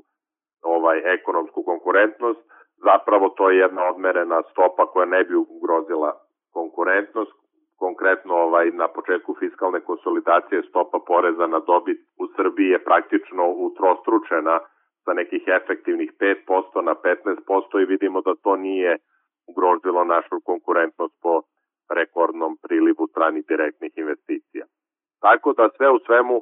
ovaj 0.61 0.97
ekonomsku 1.15 1.63
konkurentnost. 1.63 2.39
Zapravo 2.89 3.29
to 3.29 3.49
je 3.49 3.57
jedna 3.57 3.81
odmerena 3.91 4.41
stopa 4.51 4.85
koja 4.85 5.05
ne 5.05 5.23
bi 5.23 5.35
ugrozila 5.35 6.11
konkurentnost, 6.53 7.35
konkretno 7.79 8.33
ovaj 8.35 8.71
na 8.71 8.87
početku 8.87 9.35
fiskalne 9.39 9.79
konsolidacije 9.79 10.61
stopa 10.69 10.99
poreza 11.07 11.47
na 11.47 11.59
dobit 11.59 11.99
u 12.23 12.27
Srbiji 12.35 12.69
je 12.69 12.83
praktično 12.83 13.43
utrostručena 13.67 14.59
sa 15.03 15.13
nekih 15.13 15.43
efektivnih 15.47 16.11
5% 16.19 16.81
na 16.81 16.95
15% 16.95 17.81
i 17.81 17.85
vidimo 17.85 18.21
da 18.21 18.35
to 18.43 18.55
nije 18.55 18.97
ugrozilo 19.47 20.03
našu 20.03 20.35
konkurentnost 20.45 21.15
po 21.21 21.41
rekordnom 21.89 22.57
prilivu 22.63 23.07
stranih 23.07 23.43
direktnih 23.47 23.93
investicija. 23.97 24.65
Tako 25.21 25.53
da 25.53 25.69
sve 25.77 25.89
u 25.91 25.99
svemu 26.05 26.35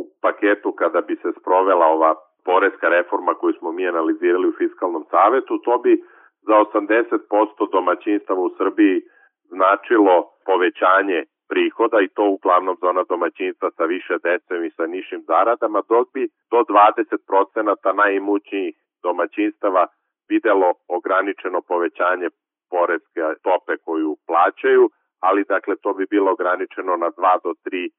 u 0.00 0.02
paketu 0.22 0.72
kada 0.72 1.00
bi 1.00 1.16
se 1.16 1.30
sprovela 1.40 1.86
ova 1.86 2.14
poreska 2.44 2.88
reforma 2.88 3.34
koju 3.34 3.52
smo 3.58 3.72
mi 3.72 3.88
analizirali 3.88 4.48
u 4.48 4.56
Fiskalnom 4.58 5.04
savetu, 5.10 5.58
to 5.58 5.78
bi 5.78 6.02
za 6.48 6.54
80% 6.54 7.70
domaćinstava 7.72 8.40
u 8.40 8.54
Srbiji 8.58 9.02
značilo 9.48 10.35
povećanje 10.46 11.24
prihoda 11.48 11.98
i 12.00 12.12
to 12.16 12.24
uglavnom 12.36 12.76
za 12.80 12.86
ona 12.88 13.04
domaćinstva 13.08 13.70
sa 13.76 13.84
više 13.84 14.14
decem 14.28 14.64
i 14.64 14.70
sa 14.76 14.86
nišim 14.86 15.20
zaradama, 15.30 15.80
dok 15.88 16.06
bi 16.14 16.28
do 16.50 16.58
20% 16.58 17.94
najimućnijih 18.02 18.74
domaćinstava 19.02 19.86
videlo 20.28 20.68
ograničeno 20.88 21.60
povećanje 21.60 22.28
poreske 22.70 23.20
stope 23.40 23.76
koju 23.84 24.16
plaćaju, 24.28 24.90
ali 25.20 25.44
dakle 25.54 25.74
to 25.82 25.92
bi 25.98 26.06
bilo 26.10 26.32
ograničeno 26.32 26.96
na 26.96 27.10
2 27.10 27.42
do 27.44 27.52
3 27.64 27.90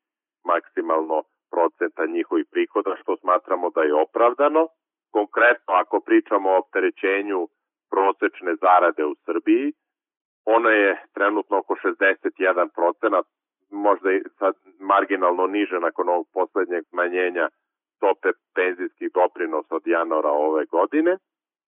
maksimalno 0.52 1.24
procenta 1.52 2.06
njihovih 2.06 2.46
prihoda, 2.52 2.96
što 3.02 3.18
smatramo 3.18 3.70
da 3.76 3.82
je 3.82 4.02
opravdano. 4.06 4.68
Konkretno, 5.12 5.74
ako 5.74 6.00
pričamo 6.00 6.50
o 6.50 6.58
opterećenju 6.58 7.48
prosečne 7.92 8.56
zarade 8.64 9.04
u 9.06 9.16
Srbiji, 9.26 9.74
Ona 10.56 10.70
je 10.70 10.92
trenutno 11.14 11.58
oko 11.58 11.76
61 11.76 12.70
procenat, 12.76 13.26
možda 13.72 14.12
i 14.12 14.22
sad 14.40 14.54
marginalno 14.80 15.48
niže 15.48 15.80
nakon 15.80 16.10
ovog 16.10 16.28
poslednjeg 16.34 16.84
smanjenja 16.90 17.50
stope 17.96 18.30
penzijskih 18.56 19.10
doprinosa 19.14 19.76
od 19.76 19.88
januara 19.88 20.30
ove 20.30 20.66
godine. 20.66 21.18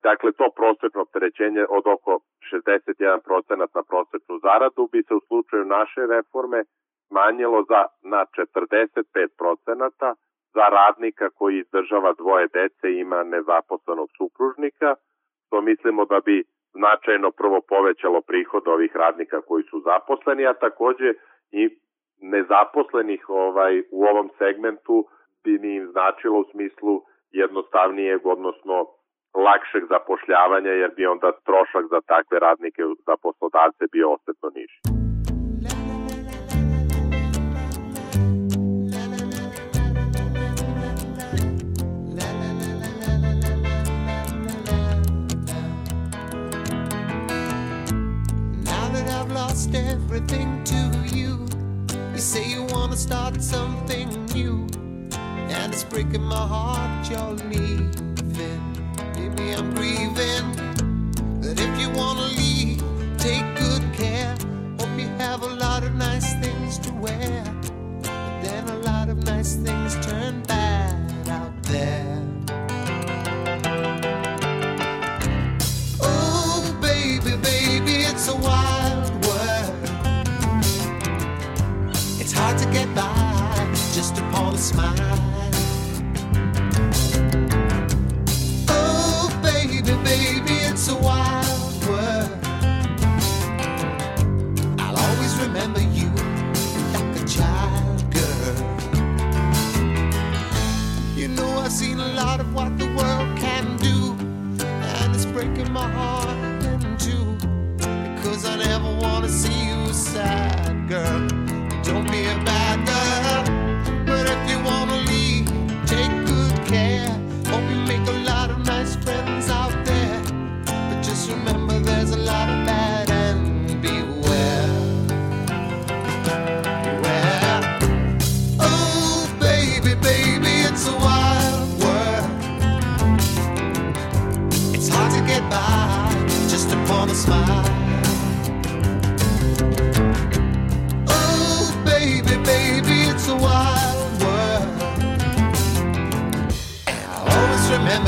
Dakle, 0.04 0.32
to 0.32 0.48
prosečno 0.60 1.02
opterećenje 1.02 1.64
od 1.70 1.84
oko 1.96 2.20
61% 2.52 3.56
na 3.58 3.68
prosečnu 3.90 4.40
zaradu 4.46 4.90
bi 4.92 5.04
se 5.08 5.14
u 5.16 5.22
slučaju 5.28 5.66
naše 5.66 6.02
reforme 6.16 6.64
smanjilo 7.08 7.64
za, 7.70 7.82
na 8.14 8.26
45% 8.38 10.14
za 10.56 10.66
radnika 10.78 11.30
koji 11.30 11.60
izdržava 11.60 12.14
dvoje 12.14 12.48
dece 12.48 12.86
i 12.92 13.00
ima 13.00 13.24
nezaposlenog 13.24 14.10
supružnika, 14.18 14.96
što 15.46 15.62
mislimo 15.62 16.06
da 16.06 16.20
bi 16.20 16.44
značajno 16.74 17.32
prvo 17.32 17.62
povećalo 17.62 18.22
prihod 18.22 18.68
ovih 18.68 18.96
radnika 18.96 19.42
koji 19.42 19.64
su 19.64 19.80
zaposleni, 19.80 20.48
a 20.48 20.54
takođe 20.54 21.14
i 21.52 21.70
nezaposlenih 22.22 23.30
ovaj 23.30 23.80
u 23.92 24.04
ovom 24.04 24.30
segmentu 24.38 25.06
bi 25.44 25.60
ni 25.60 25.76
im 25.76 25.88
značilo 25.92 26.40
u 26.40 26.50
smislu 26.52 27.02
jednostavnijeg, 27.32 28.26
odnosno 28.26 28.86
lakšeg 29.34 29.84
zapošljavanja, 29.90 30.72
jer 30.72 30.92
bi 30.96 31.06
onda 31.06 31.32
trošak 31.32 31.86
za 31.90 32.02
takve 32.02 32.40
radnike 32.40 32.82
za 33.06 33.16
poslodavce 33.22 33.84
bio 33.92 34.12
osetno 34.12 34.50
niži. 34.56 34.99
lost 49.70 49.76
everything 49.76 50.64
to 50.64 51.16
you. 51.16 51.46
You 52.14 52.20
say 52.20 52.50
you 52.50 52.64
wanna 52.64 52.96
start 52.96 53.42
something 53.42 54.26
new, 54.28 54.68
and 55.50 55.74
it's 55.74 55.84
breaking 55.84 56.24
my 56.24 56.36
heart 56.36 57.10
you're 57.10 57.32
leaving. 57.50 57.92
Maybe 59.16 59.54
I'm 59.54 59.74
grieving, 59.74 60.56
but 61.42 61.60
if 61.60 61.80
you 61.80 61.90
wanna 61.92 62.29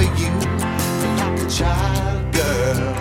remember 0.01 0.19
you 0.19 0.31
like 1.17 1.39
a 1.39 1.49
child 1.49 2.33
girl. 2.33 2.93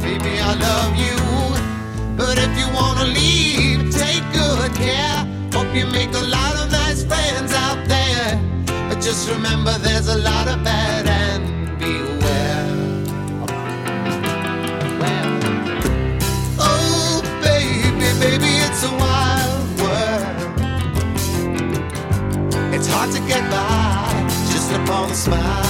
Baby, 0.00 0.38
I 0.40 0.54
love 0.54 0.96
you. 0.96 1.16
But 2.16 2.38
if 2.38 2.52
you 2.58 2.66
wanna 2.74 3.06
leave, 3.06 3.90
take 3.90 4.24
good 4.32 4.74
care. 4.74 5.26
Hope 5.52 5.74
you 5.74 5.86
make 5.86 6.12
a 6.14 6.26
lot 6.36 6.54
of 6.56 6.70
nice 6.70 7.04
friends 7.04 7.52
out 7.52 7.86
there. 7.88 8.40
But 8.88 9.00
just 9.00 9.28
remember 9.30 9.76
there's 9.78 10.08
a 10.08 10.18
lot 10.18 10.48
of 10.48 10.62
bad 10.64 10.79
smile. 25.20 25.69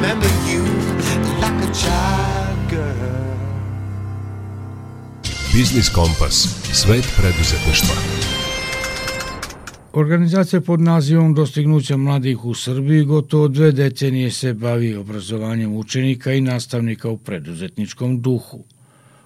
Remember 0.00 0.30
you 0.50 0.62
like 1.42 1.60
a 1.68 1.72
child 1.74 2.70
girl. 2.70 3.28
Biznis 5.52 5.88
Kompas. 5.88 6.34
Svet 6.72 7.04
preduzetništva. 7.16 7.94
Organizacija 9.92 10.60
pod 10.60 10.80
nazivom 10.80 11.34
Dostignuća 11.34 11.96
mladih 11.96 12.44
u 12.44 12.54
Srbiji 12.54 13.04
gotovo 13.04 13.48
dve 13.48 13.72
decenije 13.72 14.30
se 14.30 14.54
bavi 14.54 14.96
obrazovanjem 14.96 15.76
učenika 15.76 16.32
i 16.32 16.40
nastavnika 16.40 17.08
u 17.08 17.18
preduzetničkom 17.18 18.20
duhu. 18.20 18.64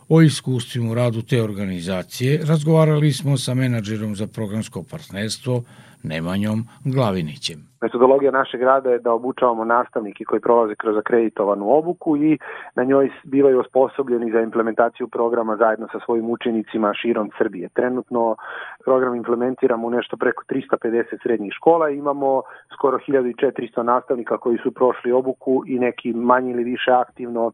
O 0.09 0.23
iskustvima 0.23 0.91
u 0.91 0.95
radu 0.95 1.23
te 1.23 1.43
organizacije 1.43 2.41
razgovarali 2.45 3.13
smo 3.13 3.39
sa 3.39 3.55
menadžerom 3.55 4.17
za 4.17 4.27
programsko 4.27 4.83
partnerstvo 4.83 5.65
Nemanjom 6.03 6.65
Glavinićem. 6.85 7.73
Metodologija 7.83 8.31
našeg 8.31 8.63
rada 8.63 8.91
je 8.91 8.99
da 8.99 9.13
obučavamo 9.13 9.65
nastavnike 9.65 10.25
koji 10.25 10.41
prolaze 10.41 10.75
kroz 10.75 10.97
akreditovanu 10.97 11.71
obuku 11.79 12.17
i 12.17 12.39
na 12.75 12.85
njoj 12.85 13.11
bivaju 13.25 13.61
osposobljeni 13.61 14.33
za 14.33 14.41
implementaciju 14.41 15.09
programa 15.09 15.57
zajedno 15.57 15.89
sa 15.93 15.99
svojim 16.05 16.31
učenicima 16.31 16.95
širom 16.95 17.31
Srbije. 17.39 17.69
Trenutno 17.69 18.37
program 18.85 19.15
implementiramo 19.15 19.87
u 19.87 19.91
nešto 19.91 20.17
preko 20.17 20.43
350 20.49 21.23
srednjih 21.23 21.53
škola 21.53 21.91
i 21.91 21.97
imamo 21.97 22.43
skoro 22.75 22.99
1400 22.99 23.83
nastavnika 23.83 24.39
koji 24.39 24.59
su 24.59 24.71
prošli 24.73 25.13
obuku 25.13 25.63
i 25.67 25.79
neki 25.79 26.13
manje 26.13 26.51
ili 26.51 26.65
više 26.65 26.91
aktivno 26.91 27.47
uh, 27.47 27.53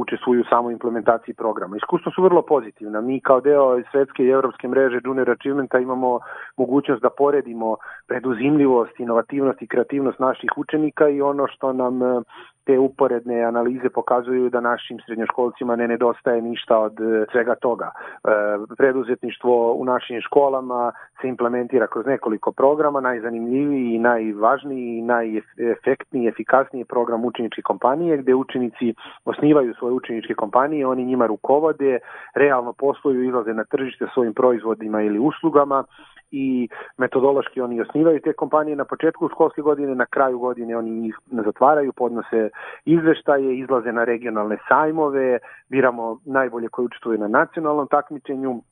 učestvuju 0.00 0.40
u 0.40 0.50
samoj 0.50 0.72
implementaciji 0.72 1.34
programa. 1.34 1.76
Iskustva 1.76 2.12
su 2.14 2.22
vrlo 2.22 2.42
pozitivna. 2.42 3.00
Mi 3.00 3.20
kao 3.20 3.40
deo 3.40 3.82
svetske 3.90 4.22
i 4.24 4.28
evropske 4.28 4.68
mreže 4.68 5.00
Junior 5.04 5.30
Achievementa 5.30 5.78
imamo 5.78 6.18
mogućnost 6.56 7.02
da 7.02 7.10
poredimo 7.34 7.76
preduzimljivost, 8.06 9.00
inovativnost 9.00 9.62
i 9.62 9.66
kreativnost 9.66 10.18
naših 10.18 10.50
učenika 10.56 11.08
i 11.08 11.20
ono 11.20 11.46
što 11.46 11.72
nam 11.72 12.02
e, 12.02 12.22
te 12.64 12.78
uporedne 12.78 13.42
analize 13.42 13.88
pokazuju 13.88 14.50
da 14.50 14.60
našim 14.60 14.98
srednjoškolcima 15.06 15.76
ne 15.76 15.88
nedostaje 15.88 16.42
ništa 16.42 16.78
od 16.78 17.00
e, 17.00 17.26
svega 17.32 17.54
toga. 17.54 17.90
E, 17.90 18.28
preduzetništvo 18.76 19.72
u 19.72 19.84
našim 19.84 20.20
školama 20.20 20.92
se 21.20 21.28
implementira 21.28 21.86
kroz 21.86 22.06
nekoliko 22.06 22.52
programa, 22.52 23.00
najzanimljiviji 23.00 23.94
i 23.94 23.98
najvažniji 23.98 24.98
i 24.98 25.02
najefektniji, 25.02 26.28
efikasniji 26.28 26.84
program 26.84 27.24
učeničke 27.24 27.62
kompanije 27.62 28.16
gde 28.16 28.34
učenici 28.34 28.94
osnivaju 29.24 29.74
svoje 29.74 29.94
učeničke 29.94 30.34
kompanije, 30.34 30.86
oni 30.86 31.04
njima 31.04 31.26
rukovode, 31.26 31.98
realno 32.34 32.72
posluju, 32.72 33.24
izlaze 33.24 33.54
na 33.54 33.64
tržište 33.64 34.06
svojim 34.14 34.34
proizvodima 34.34 35.02
ili 35.02 35.18
uslugama 35.18 35.84
i 36.30 36.68
metodološki 36.98 37.60
oni 37.60 37.80
osnivaju 37.80 38.20
te 38.20 38.32
kompanije. 38.32 38.76
Na 38.76 38.84
početku 38.84 39.28
školske 39.28 39.62
godine, 39.62 39.94
na 39.94 40.06
kraju 40.06 40.38
godine 40.38 40.76
oni 40.76 41.08
ih 41.08 41.16
zatvaraju, 41.44 41.92
podnose 41.92 42.50
izveštaje, 42.84 43.58
izlaze 43.58 43.92
na 43.92 44.04
regionalne 44.04 44.58
sajmove, 44.68 45.38
biramo 45.68 46.18
najbolje 46.24 46.68
koji 46.68 46.86
učestvuju 46.86 47.18
na 47.18 47.28
nacionalnom 47.28 47.88
takmičenju, 47.88 48.62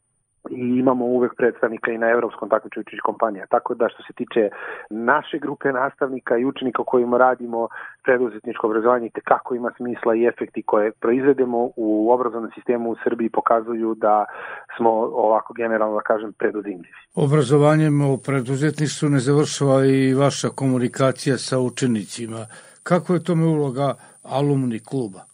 i 0.50 0.78
imamo 0.78 1.04
uvek 1.04 1.32
predstavnika 1.36 1.92
i 1.92 1.98
na 1.98 2.06
evropskom 2.10 2.48
takmičenju 2.48 2.84
kompanija. 3.02 3.46
Tako 3.46 3.74
da 3.74 3.88
što 3.88 4.02
se 4.02 4.12
tiče 4.12 4.50
naše 4.90 5.38
grupe 5.38 5.72
nastavnika 5.72 6.36
i 6.36 6.44
učenika 6.44 6.82
kojima 6.84 7.18
radimo 7.18 7.68
preduzetničko 8.04 8.66
obrazovanje 8.66 9.10
te 9.14 9.20
kako 9.20 9.54
ima 9.54 9.70
smisla 9.76 10.14
i 10.14 10.24
efekti 10.24 10.62
koje 10.62 10.92
proizvedemo 10.92 11.70
u 11.76 12.12
obrazovnom 12.12 12.50
sistemu 12.54 12.90
u 12.90 12.96
Srbiji 13.04 13.30
pokazuju 13.30 13.94
da 13.94 14.24
smo 14.76 14.90
ovako 15.26 15.54
generalno 15.54 15.94
da 15.94 16.02
kažem 16.02 16.32
preduzimljivi. 16.32 16.94
Obrazovanjem 17.14 18.00
u 18.00 18.18
preduzetništvu 18.18 19.08
ne 19.08 19.18
završava 19.18 19.84
i 19.86 20.14
vaša 20.14 20.48
komunikacija 20.48 21.36
sa 21.38 21.58
učenicima. 21.58 22.46
Kako 22.82 23.14
je 23.14 23.24
tome 23.24 23.46
uloga 23.46 23.94
alumni 24.22 24.78
kluba? 24.78 25.31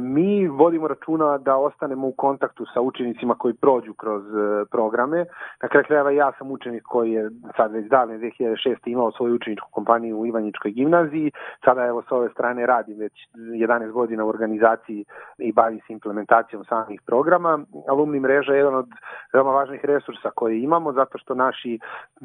Mi 0.00 0.48
vodimo 0.48 0.88
računa 0.88 1.38
da 1.38 1.56
ostanemo 1.56 2.08
u 2.08 2.12
kontaktu 2.12 2.66
sa 2.74 2.80
učenicima 2.80 3.34
koji 3.34 3.54
prođu 3.54 3.94
kroz 3.94 4.22
e, 4.22 4.64
programe. 4.70 5.24
Na 5.62 5.68
kraju 5.68 5.84
krajeva 5.86 6.10
ja 6.10 6.32
sam 6.38 6.50
učenik 6.50 6.82
koji 6.82 7.12
je 7.12 7.30
sad 7.56 7.72
već 7.72 7.86
davne 7.88 8.18
2006. 8.18 8.76
imao 8.84 9.12
svoju 9.12 9.34
učeničku 9.34 9.68
kompaniju 9.70 10.18
u 10.18 10.26
Ivanjičkoj 10.26 10.70
gimnaziji. 10.70 11.32
Sada 11.64 11.86
evo 11.86 12.02
s 12.02 12.12
ove 12.12 12.28
strane 12.28 12.66
radim 12.66 12.98
već 12.98 13.12
11 13.34 13.90
godina 13.90 14.24
u 14.24 14.28
organizaciji 14.28 15.04
i 15.38 15.52
bavim 15.52 15.80
se 15.86 15.92
implementacijom 15.92 16.64
samih 16.64 17.02
programa. 17.06 17.58
Alumni 17.88 18.20
mreža 18.20 18.52
je 18.52 18.58
jedan 18.58 18.74
od 18.74 18.88
veoma 19.32 19.50
važnih 19.50 19.84
resursa 19.84 20.30
koje 20.34 20.62
imamo 20.62 20.92
zato 20.92 21.18
što 21.18 21.34
naši 21.34 21.78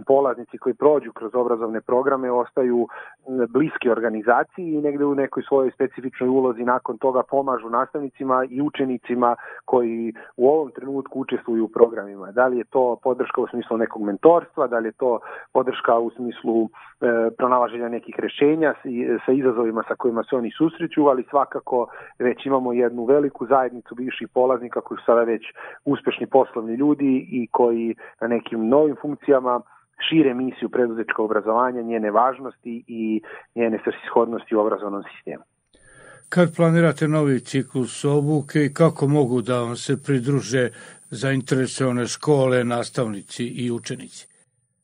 polaznici 0.08 0.58
koji 0.58 0.76
prođu 0.76 1.12
kroz 1.13 1.32
obrazovne 1.36 1.82
programe 1.82 2.32
ostaju 2.32 2.88
bliski 3.50 3.89
organizaciji 3.89 4.74
i 4.74 4.82
negde 4.82 5.06
u 5.06 5.15
nekoj 5.15 5.44
svojoj 5.44 5.72
specifičnoj 5.72 6.30
ulozi 6.30 6.63
nakon 6.63 6.98
toga 6.98 7.24
pomažu 7.45 7.69
nastavnicima 7.69 8.45
i 8.49 8.62
učenicima 8.62 9.36
koji 9.65 10.13
u 10.38 10.49
ovom 10.49 10.71
trenutku 10.71 11.19
učestvuju 11.19 11.65
u 11.65 11.67
programima. 11.67 12.31
Da 12.31 12.47
li 12.47 12.58
je 12.58 12.63
to 12.63 12.99
podrška 13.03 13.41
u 13.41 13.47
smislu 13.47 13.77
nekog 13.77 14.01
mentorstva, 14.01 14.67
da 14.67 14.79
li 14.79 14.88
je 14.88 14.91
to 14.91 15.19
podrška 15.53 15.97
u 15.97 16.10
smislu 16.10 16.63
e, 16.65 16.67
pronalaženja 17.38 17.89
nekih 17.89 18.15
rešenja 18.17 18.73
sa 19.25 19.31
izazovima 19.31 19.84
sa 19.88 19.95
kojima 19.95 20.23
se 20.23 20.36
oni 20.36 20.51
susreću, 20.58 21.08
ali 21.08 21.27
svakako 21.29 21.88
već 22.19 22.45
imamo 22.45 22.73
jednu 22.73 23.05
veliku 23.05 23.45
zajednicu 23.45 23.95
bivših 23.95 24.27
polaznika 24.34 24.81
koji 24.81 24.97
su 24.97 25.05
sada 25.05 25.23
već 25.23 25.43
uspešni 25.86 26.27
poslovni 26.27 26.75
ljudi 26.75 27.27
i 27.31 27.47
koji 27.51 27.95
na 28.21 28.27
nekim 28.27 28.67
novim 28.67 28.95
funkcijama 29.01 29.62
šire 30.10 30.34
misiju 30.34 30.69
preduzetčkog 30.69 31.25
obrazovanja, 31.25 31.81
njene 31.81 32.12
važnosti 32.12 32.84
i 32.88 33.21
njene 33.55 33.79
svrsishodnosti 33.84 34.55
u 34.55 34.60
obrazovnom 34.60 35.03
sistemu. 35.03 35.43
Kad 36.30 36.56
planirate 36.56 37.08
novi 37.08 37.40
ciklus 37.40 38.04
obuke 38.06 38.66
i 38.66 38.74
kako 38.74 39.08
mogu 39.08 39.42
da 39.42 39.60
vam 39.60 39.78
se 39.78 39.98
pridruže 39.98 40.70
zainteresovane 41.12 42.08
škole, 42.08 42.64
nastavnici 42.64 43.46
i 43.46 43.72
učenici? 43.72 44.28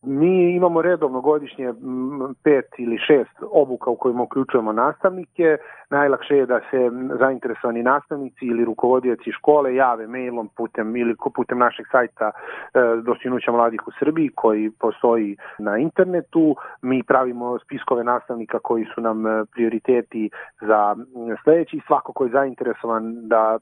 Mi 0.04 0.56
imamo 0.56 0.82
redovno 0.82 1.22
godišnje 1.22 1.74
pet 2.44 2.66
ili 2.78 2.98
šest 2.98 3.44
obuka 3.52 3.90
u 3.90 3.96
kojima 3.96 4.24
uključujemo 4.24 4.72
nastavnike. 4.72 5.58
Najlakše 5.90 6.36
je 6.36 6.46
da 6.46 6.60
se 6.60 6.90
zainteresovani 7.20 7.84
nastavnici 7.84 8.46
ili 8.46 8.66
rukovodioci 8.66 9.32
škole 9.32 9.76
jave 9.76 10.08
mailom 10.08 10.50
putem 10.58 10.96
ili 10.96 11.16
putem 11.36 11.58
našeg 11.58 11.86
sajta 11.92 12.32
e, 12.32 12.80
Dostignuća 13.04 13.52
mladih 13.52 13.88
u 13.88 13.92
Srbiji 14.00 14.30
koji 14.36 14.72
postoji 14.80 15.38
na 15.60 15.78
internetu. 15.78 16.56
Mi 16.82 17.04
pravimo 17.04 17.60
spiskove 17.60 18.04
nastavnika 18.04 18.60
koji 18.60 18.86
su 18.96 19.02
nam 19.02 19.28
e, 19.28 19.46
prioriteti 19.52 20.30
za 20.62 20.96
sledeći. 21.44 21.82
Svako 21.88 22.14
ko 22.14 22.24
je 22.24 22.32
zainteresovan 22.32 23.28
da 23.28 23.58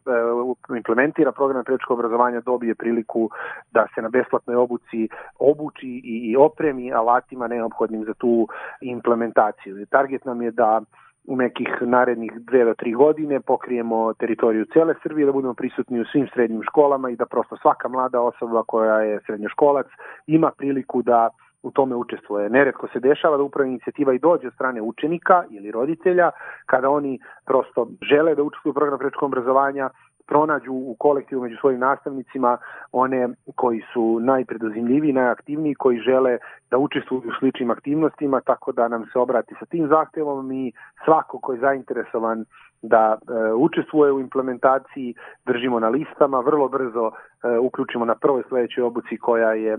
e, 0.71 0.75
implementira 0.77 1.31
program 1.31 1.63
prečkog 1.63 1.99
obrazovanja 1.99 2.41
dobije 2.41 2.75
priliku 2.75 3.29
da 3.71 3.87
se 3.95 4.01
na 4.01 4.09
besplatnoj 4.09 4.55
obuci 4.55 5.09
obuči 5.39 6.01
i 6.03 6.28
i 6.31 6.37
opremi 6.37 6.93
alatima 6.93 7.47
neophodnim 7.47 8.03
za 8.05 8.13
tu 8.13 8.47
implementaciju. 8.81 9.85
Target 9.89 10.25
nam 10.25 10.41
je 10.41 10.51
da 10.51 10.81
u 11.27 11.35
nekih 11.35 11.67
narednih 11.81 12.31
dve 12.39 12.65
do 12.65 12.73
tri 12.73 12.93
godine 12.93 13.39
pokrijemo 13.39 14.13
teritoriju 14.13 14.65
cele 14.73 14.93
Srbije, 15.03 15.25
da 15.25 15.31
budemo 15.31 15.53
prisutni 15.53 16.01
u 16.01 16.05
svim 16.05 16.27
srednjim 16.33 16.63
školama 16.63 17.09
i 17.09 17.15
da 17.15 17.25
prosto 17.25 17.57
svaka 17.57 17.87
mlada 17.87 18.21
osoba 18.21 18.63
koja 18.67 18.99
je 19.01 19.19
srednjoškolac 19.25 19.87
ima 20.27 20.51
priliku 20.57 21.01
da 21.01 21.29
u 21.63 21.71
tome 21.71 21.95
učestvuje. 21.95 22.49
Neretko 22.49 22.87
se 22.87 22.99
dešava 22.99 23.37
da 23.37 23.43
upravo 23.43 23.67
inicijativa 23.67 24.13
i 24.13 24.19
dođe 24.19 24.47
od 24.47 24.53
strane 24.53 24.81
učenika 24.81 25.43
ili 25.49 25.71
roditelja, 25.71 26.31
kada 26.65 26.89
oni 26.89 27.19
prosto 27.45 27.87
žele 28.01 28.35
da 28.35 28.43
učestvuju 28.43 28.71
u 28.71 28.73
programu 28.73 28.99
prečkog 28.99 29.23
obrazovanja, 29.23 29.89
pronađu 30.29 30.73
u 30.73 30.95
kolektivu 30.99 31.41
među 31.41 31.57
svojim 31.61 31.79
nastavnicima 31.79 32.57
one 32.91 33.29
koji 33.55 33.81
su 33.93 34.19
najpredozimljiviji, 34.19 35.13
najaktivniji, 35.13 35.75
koji 35.75 35.99
žele 35.99 36.37
da 36.71 36.77
učestvuju 36.77 37.21
u 37.29 37.39
sličnim 37.39 37.71
aktivnostima, 37.71 38.41
tako 38.41 38.71
da 38.71 38.87
nam 38.87 39.05
se 39.13 39.19
obrati 39.19 39.55
sa 39.59 39.65
tim 39.65 39.87
zahtevom. 39.87 40.47
Mi 40.47 40.71
svako 41.05 41.39
ko 41.39 41.53
je 41.53 41.59
zainteresovan 41.59 42.45
da 42.81 43.17
e, 43.17 43.53
učestvuje 43.53 44.11
u 44.11 44.19
implementaciji, 44.19 45.15
držimo 45.45 45.79
na 45.79 45.89
listama, 45.89 46.39
vrlo 46.39 46.67
brzo 46.67 47.11
e, 47.11 47.57
uključimo 47.57 48.05
na 48.05 48.15
prvoj 48.15 48.43
sledećoj 48.49 48.83
obuci 48.83 49.17
koja 49.17 49.53
je 49.53 49.73
e, 49.73 49.77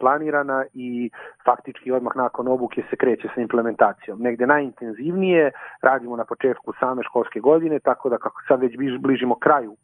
planirana 0.00 0.64
i 0.72 1.10
faktički 1.44 1.92
odmah 1.92 2.16
nakon 2.16 2.48
obuke 2.48 2.82
se 2.90 2.96
kreće 2.96 3.28
sa 3.34 3.40
implementacijom. 3.40 4.20
Negde 4.20 4.46
najintenzivnije 4.46 5.50
radimo 5.82 6.16
na 6.16 6.24
početku 6.24 6.72
same 6.80 7.02
školske 7.02 7.40
godine, 7.40 7.78
tako 7.78 8.08
da 8.08 8.18
kako 8.18 8.42
sad 8.48 8.60
već 8.60 8.76
bližimo 9.00 9.38
kraju 9.38 9.76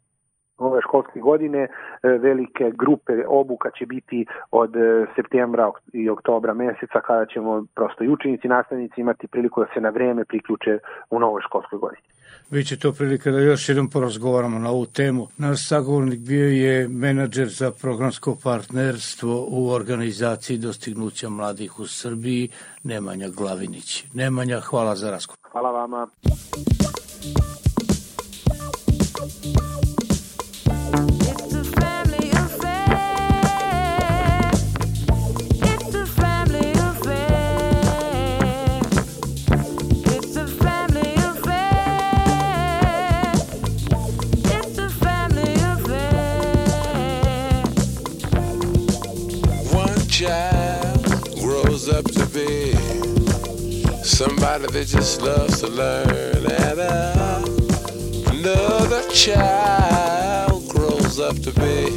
ove 0.63 0.81
školske 0.81 1.19
godine 1.19 1.61
e, 1.63 1.69
velike 2.07 2.71
grupe 2.73 3.13
obuka 3.27 3.69
će 3.79 3.85
biti 3.85 4.25
od 4.51 4.75
e, 4.75 5.05
septembra 5.15 5.71
i 5.93 6.09
oktobra 6.09 6.53
meseca 6.53 7.01
kada 7.01 7.25
ćemo 7.25 7.65
prosto 7.75 8.03
i 8.03 8.09
učenici 8.09 8.47
i 8.47 8.49
nastavnici 8.49 9.01
imati 9.01 9.27
priliku 9.27 9.61
da 9.61 9.67
se 9.73 9.81
na 9.81 9.89
vreme 9.89 10.25
priključe 10.25 10.79
u 11.09 11.19
novoj 11.19 11.41
školskoj 11.41 11.79
godini. 11.79 12.01
Biće 12.51 12.79
to 12.79 12.91
prilika 12.91 13.31
da 13.31 13.39
još 13.39 13.69
jednom 13.69 13.89
porazgovaramo 13.89 14.59
na 14.59 14.69
ovu 14.69 14.85
temu. 14.85 15.27
Naš 15.37 15.67
sagovornik 15.67 16.19
bio 16.19 16.47
je 16.47 16.87
menadžer 16.87 17.47
za 17.47 17.71
programsko 17.81 18.37
partnerstvo 18.43 19.45
u 19.49 19.69
organizaciji 19.69 20.57
dostignuća 20.57 21.29
mladih 21.29 21.79
u 21.79 21.87
Srbiji, 21.87 22.49
Nemanja 22.83 23.29
Glavinić. 23.29 24.05
Nemanja, 24.13 24.59
hvala 24.59 24.95
za 24.95 25.11
razgovor. 25.11 25.37
Hvala 25.51 25.71
vama. 25.71 26.07
Somebody 54.03 54.65
that 54.67 54.85
just 54.87 55.21
loves 55.21 55.59
to 55.59 55.67
learn. 55.67 56.09
And 56.09 56.79
uh, 56.79 57.43
another 58.31 59.01
child 59.09 60.69
grows 60.69 61.19
up 61.19 61.35
to 61.41 61.51
be 61.51 61.91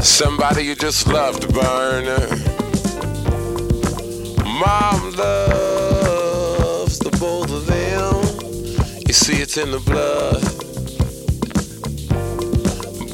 somebody 0.00 0.62
you 0.62 0.74
just 0.74 1.06
love 1.08 1.40
to 1.40 1.48
burn. 1.48 2.06
Mom 4.44 5.12
loves 5.14 6.98
the 6.98 7.10
both 7.20 7.50
of 7.50 7.66
them. 7.66 8.14
You 9.06 9.12
see, 9.12 9.42
it's 9.42 9.58
in 9.58 9.72
the 9.72 9.80
blood. 9.80 10.42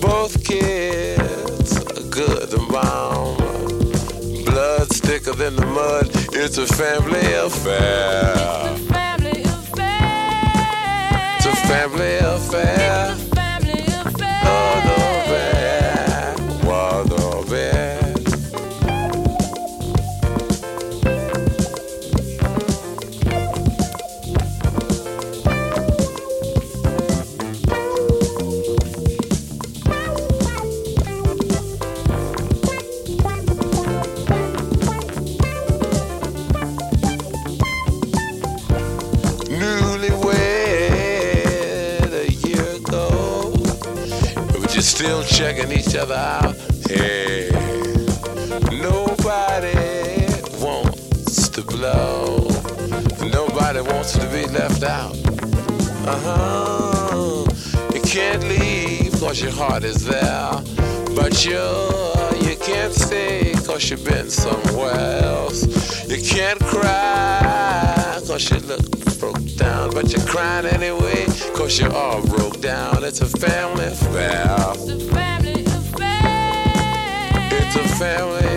Both 0.01 0.45
kids 0.45 1.16
thicker 5.27 5.37
than 5.37 5.57
the 5.57 5.67
mud. 5.67 6.09
It's 6.35 6.59
a 6.59 6.67
family 6.67 7.33
affair. 7.35 8.35
It's 8.37 8.81
a 8.81 8.93
family 8.93 9.43
affair. 9.43 10.77
It's 11.37 11.47
a 11.47 11.57
family 11.67 12.17
affair. 12.19 13.26
Uh 56.09 56.19
huh. 56.21 57.45
You 57.93 58.01
can't 58.01 58.43
leave 58.45 59.13
cause 59.19 59.43
your 59.43 59.51
heart 59.51 59.83
is 59.85 60.05
there. 60.05 60.51
But 61.15 61.45
you, 61.45 61.59
you 62.49 62.57
can't 62.59 62.95
stay 62.95 63.53
cause 63.67 63.91
you've 63.91 64.05
been 64.05 64.31
somewhere 64.31 64.95
else. 65.25 65.65
You 66.09 66.23
can't 66.23 66.61
cry 66.61 67.97
Cause 68.37 68.51
you 68.51 68.59
look 68.69 69.19
broke 69.19 69.57
down, 69.57 69.93
but 69.93 70.13
you're 70.13 70.27
crying 70.27 70.67
anyway. 70.67 71.25
Cause 71.55 71.81
you're 71.81 71.91
all 71.91 72.21
broke 72.27 72.61
down. 72.61 73.03
It's 73.03 73.23
a 73.23 73.27
family 73.27 73.87
affair. 73.87 74.57
It's 74.75 74.89
a 74.91 75.01
family 75.11 75.65
affair. 75.65 76.53
It's 77.51 77.77
a 77.77 77.89
family 77.97 78.56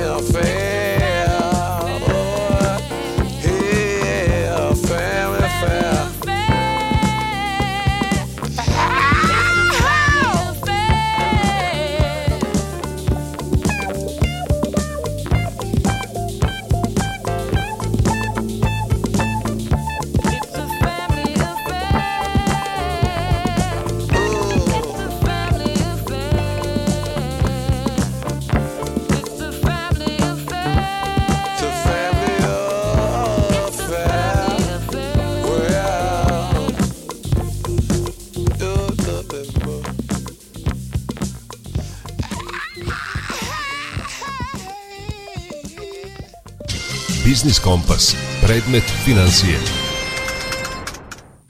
Biznis 47.40 47.60
Kompas. 47.70 48.04
Predmet 48.46 48.88
financije. 49.06 49.56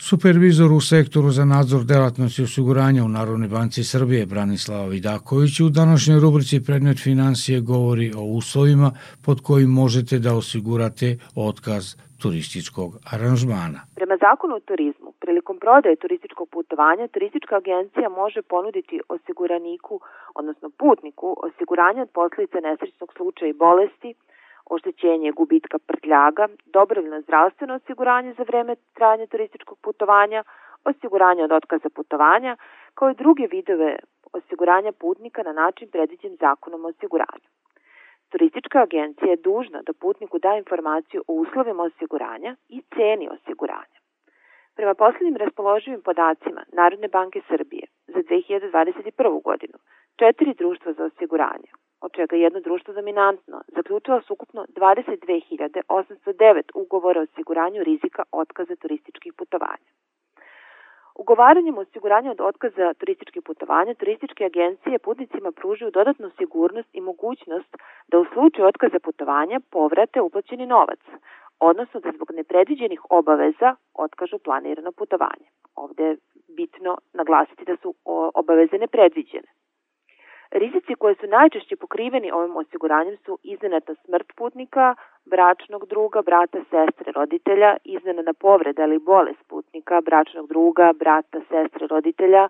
Supervizor 0.09 0.69
u 0.79 0.81
sektoru 0.91 1.29
za 1.37 1.45
nadzor 1.53 1.81
delatnosti 1.93 2.41
osiguranja 2.49 3.01
u 3.03 3.13
Narodnoj 3.17 3.49
banci 3.57 3.81
Srbije 3.83 4.25
Branislava 4.25 4.87
Vidaković 4.95 5.53
u 5.59 5.69
današnjoj 5.79 6.19
rubrici 6.25 6.65
Predmet 6.67 6.99
financije 7.07 7.61
govori 7.73 8.07
o 8.21 8.23
uslovima 8.39 8.89
pod 9.25 9.37
kojim 9.47 9.71
možete 9.81 10.15
da 10.25 10.31
osigurate 10.41 11.07
otkaz 11.49 11.83
turističkog 12.21 12.89
aranžmana. 13.13 13.79
Prema 13.99 14.15
zakonu 14.25 14.53
o 14.55 14.65
turizmu, 14.69 15.09
prilikom 15.23 15.55
prodaje 15.63 15.95
turističkog 16.03 16.47
putovanja, 16.55 17.07
turistička 17.07 17.55
agencija 17.63 18.07
može 18.21 18.41
ponuditi 18.41 18.95
osiguraniku, 19.15 19.95
odnosno 20.39 20.67
putniku, 20.81 21.27
osiguranje 21.47 22.01
od 22.01 22.09
posljedica 22.19 22.59
nesrećnog 22.67 23.09
slučaja 23.17 23.49
i 23.49 23.59
bolesti, 23.65 24.11
oštećenje 24.69 25.31
gubitka 25.31 25.77
prtljaga, 25.87 26.47
dobrovoljno 26.65 27.21
zdravstveno 27.21 27.75
osiguranje 27.75 28.33
za 28.33 28.43
vreme 28.43 28.75
trajanja 28.93 29.27
turističkog 29.27 29.77
putovanja, 29.81 30.43
osiguranje 30.85 31.43
od 31.43 31.51
otkaza 31.51 31.89
putovanja, 31.89 32.57
kao 32.93 33.11
i 33.11 33.15
druge 33.15 33.47
vidove 33.51 33.95
osiguranja 34.33 34.91
putnika 34.91 35.43
na 35.43 35.53
način 35.53 35.91
predviđen 35.91 36.35
zakonom 36.39 36.85
o 36.85 36.87
osiguranju. 36.87 37.47
Turistička 38.29 38.79
agencija 38.81 39.29
je 39.29 39.43
dužna 39.49 39.81
da 39.81 39.93
putniku 39.93 40.39
da 40.39 40.55
informaciju 40.57 41.23
o 41.27 41.33
uslovima 41.33 41.83
osiguranja 41.83 42.55
i 42.69 42.81
ceni 42.95 43.29
osiguranja. 43.31 43.97
Prema 44.75 44.93
poslednjim 44.93 45.37
raspoloživim 45.37 46.01
podacima 46.01 46.61
Narodne 46.73 47.07
banke 47.07 47.41
Srbije 47.47 47.85
za 48.07 48.19
2021. 48.19 49.41
godinu, 49.43 49.77
četiri 50.19 50.53
društva 50.53 50.93
za 50.93 51.03
osiguranje, 51.03 51.69
od 52.01 52.11
čega 52.11 52.35
je 52.35 52.41
jedno 52.41 52.59
društvo 52.59 52.93
dominantno, 52.93 53.61
zaključilo 53.67 54.21
su 54.21 54.33
ukupno 54.33 54.65
22.809 54.75 56.61
ugovora 56.73 57.19
o 57.19 57.23
osiguranju 57.23 57.83
rizika 57.83 58.23
otkaza 58.31 58.75
turističkih 58.75 59.33
putovanja. 59.33 59.89
Ugovaranjem 61.15 61.77
osiguranja 61.77 62.31
od 62.31 62.41
otkaza 62.41 62.93
turističkih 62.93 63.43
putovanja, 63.43 63.93
turističke 63.93 64.45
agencije 64.45 64.99
putnicima 64.99 65.51
pružuju 65.51 65.91
dodatnu 65.91 66.29
sigurnost 66.37 66.89
i 66.93 67.01
mogućnost 67.01 67.77
da 68.07 68.19
u 68.19 68.25
slučaju 68.33 68.67
otkaza 68.67 68.99
putovanja 68.99 69.59
povrate 69.71 70.21
uplaćeni 70.21 70.65
novac, 70.65 70.99
odnosno 71.59 71.99
da 71.99 72.11
zbog 72.15 72.31
nepredviđenih 72.31 73.01
obaveza 73.09 73.75
otkažu 73.93 74.37
planirano 74.39 74.91
putovanje. 74.91 75.47
Ovde 75.75 76.03
je 76.03 76.17
bitno 76.47 76.97
naglasiti 77.13 77.65
da 77.65 77.75
su 77.81 77.93
obaveze 78.33 78.77
nepredviđene. 78.77 79.47
Rizici 80.51 80.95
koji 80.95 81.15
su 81.15 81.27
najčešće 81.27 81.75
pokriveni 81.75 82.31
ovim 82.31 82.57
osiguranjem 82.57 83.17
su 83.25 83.37
iznenadna 83.43 83.95
smrt 84.05 84.33
putnika, 84.35 84.95
bračnog 85.25 85.85
druga, 85.85 86.21
brata, 86.21 86.59
sestre, 86.69 87.11
roditelja, 87.11 87.77
iznenadna 87.83 88.33
povreda 88.33 88.83
ili 88.83 88.99
bolest 88.99 89.43
putnika, 89.47 90.01
bračnog 90.01 90.47
druga, 90.47 90.93
brata, 90.99 91.39
sestre, 91.49 91.87
roditelja, 91.87 92.49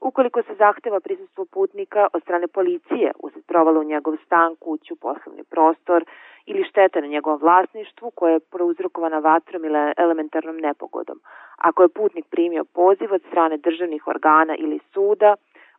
ukoliko 0.00 0.42
se 0.42 0.54
zahteva 0.54 1.00
prisustvo 1.00 1.44
putnika 1.44 2.06
od 2.12 2.22
strane 2.22 2.46
policije 2.46 3.12
usled 3.18 3.44
provala 3.44 3.80
u 3.80 3.84
njegov 3.84 4.16
stan, 4.26 4.56
kuću, 4.56 4.96
poslovni 4.96 5.44
prostor 5.44 6.04
ili 6.46 6.64
šteta 6.64 7.00
na 7.00 7.06
njegovom 7.06 7.40
vlasništvu 7.40 8.10
koja 8.10 8.32
je 8.32 8.40
prouzrokovana 8.40 9.18
vatrom 9.18 9.64
ili 9.64 9.92
elementarnom 9.96 10.56
nepogodom. 10.56 11.20
Ako 11.56 11.82
je 11.82 11.88
putnik 11.88 12.26
primio 12.30 12.64
poziv 12.64 13.12
od 13.12 13.22
strane 13.28 13.56
državnih 13.56 14.06
organa 14.06 14.56
ili 14.56 14.78
suda, 14.92 15.34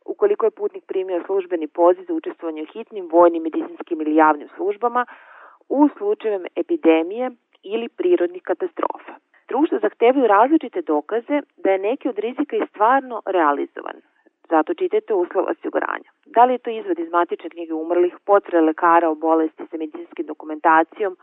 ukoliko 0.05 0.45
je 0.45 0.51
putnik 0.51 0.83
primio 0.85 1.23
službeni 1.25 1.67
poziv 1.67 2.03
za 2.07 2.13
učestvovanje 2.13 2.63
u 2.63 2.71
hitnim, 2.73 3.09
vojnim, 3.12 3.43
medicinskim 3.43 4.01
ili 4.01 4.15
javnim 4.15 4.49
službama, 4.55 5.05
u 5.69 5.89
slučajevima 5.97 6.47
epidemije 6.55 7.31
ili 7.63 7.89
prirodnih 7.89 8.43
katastrofa. 8.43 9.13
Društva 9.47 9.79
zahtevaju 9.79 10.27
različite 10.27 10.81
dokaze 10.81 11.41
da 11.57 11.71
je 11.71 11.79
neki 11.79 12.09
od 12.09 12.19
rizika 12.19 12.55
i 12.55 12.67
stvarno 12.69 13.21
realizovan. 13.25 13.97
Zato 14.49 14.73
čitajte 14.73 15.13
uslov 15.13 15.45
osiguranja. 15.49 16.09
Da 16.25 16.45
li 16.45 16.53
je 16.53 16.57
to 16.57 16.69
izvod 16.69 16.99
iz 16.99 17.12
matične 17.12 17.49
knjige 17.49 17.73
umrlih, 17.73 18.13
potvrde 18.25 18.62
lekara 18.62 19.09
o 19.09 19.15
bolesti 19.15 19.63
sa 19.71 19.77
medicinskim 19.77 20.25
dokumentacijom, 20.25 21.17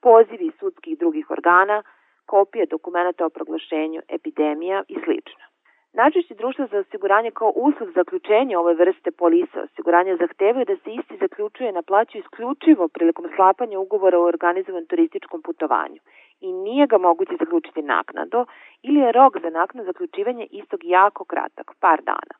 pozivi 0.00 0.50
sudskih 0.60 0.92
i 0.92 0.96
drugih 0.96 1.30
organa, 1.30 1.82
kopije 2.26 2.66
dokumenta 2.66 3.26
o 3.26 3.30
proglašenju 3.30 4.00
epidemija 4.08 4.82
i 4.88 4.94
slično. 5.04 5.51
Najčešće 6.00 6.34
društva 6.34 6.66
za 6.66 6.78
osiguranje 6.78 7.30
kao 7.30 7.52
uslov 7.54 7.88
zaključenja 7.94 8.60
ove 8.60 8.74
vrste 8.74 9.10
polisa 9.10 9.62
osiguranja 9.62 10.16
zahtevaju 10.16 10.64
da 10.64 10.76
se 10.76 10.90
isti 10.90 11.16
zaključuje 11.20 11.68
i 11.68 11.72
naplaćuje 11.72 12.20
isključivo 12.20 12.88
prilikom 12.88 13.24
sklapanja 13.32 13.78
ugovora 13.78 14.18
o 14.18 14.28
organizovanom 14.34 14.86
turističkom 14.86 15.42
putovanju 15.42 16.00
i 16.40 16.52
nije 16.52 16.86
ga 16.86 16.98
moguće 16.98 17.34
zaključiti 17.38 17.82
naknado 17.82 18.46
ili 18.82 19.00
je 19.00 19.12
rok 19.12 19.40
za 19.42 19.50
naknad 19.50 19.86
zaključivanje 19.86 20.46
istog 20.50 20.80
jako 20.84 21.24
kratak, 21.24 21.66
par 21.80 22.02
dana. 22.02 22.34